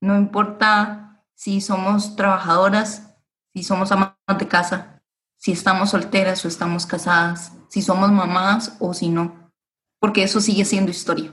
no 0.00 0.18
importa 0.18 1.22
si 1.34 1.60
somos 1.60 2.16
trabajadoras, 2.16 3.14
si 3.54 3.62
somos 3.62 3.92
amas 3.92 4.16
de 4.38 4.48
casa, 4.48 5.00
si 5.36 5.52
estamos 5.52 5.90
solteras 5.90 6.44
o 6.44 6.48
estamos 6.48 6.84
casadas, 6.84 7.52
si 7.68 7.80
somos 7.80 8.10
mamás 8.10 8.76
o 8.80 8.92
si 8.92 9.08
no, 9.08 9.52
porque 10.00 10.24
eso 10.24 10.40
sigue 10.40 10.64
siendo 10.64 10.90
historia. 10.90 11.32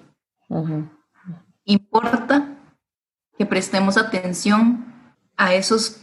Importa 1.68 2.58
que 3.38 3.46
prestemos 3.46 3.98
atención 3.98 4.86
a 5.36 5.54
esos 5.54 5.98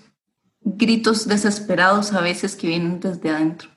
gritos 0.60 1.26
desesperados 1.26 2.12
a 2.12 2.20
veces 2.20 2.54
que 2.54 2.66
vienen 2.66 3.00
desde 3.00 3.30
adentro. 3.30 3.70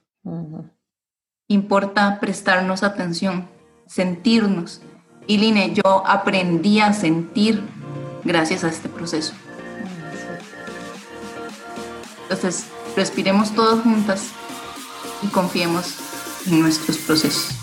Importa 1.48 2.20
prestarnos 2.20 2.84
atención, 2.84 3.50
sentirnos. 3.86 4.82
Y 5.28 5.38
Line, 5.38 5.74
yo 5.74 6.06
aprendí 6.06 6.82
a 6.82 6.92
sentir 6.92 7.64
gracias 8.26 8.66
a 8.66 8.68
este 8.68 8.90
proceso. 8.90 9.34
Entonces, 12.24 12.68
respiremos 12.98 13.56
todos 13.56 13.82
juntas 13.82 14.32
y 15.24 15.28
confiemos 15.28 15.96
en 16.48 16.60
nuestros 16.60 16.98
procesos. 16.98 17.57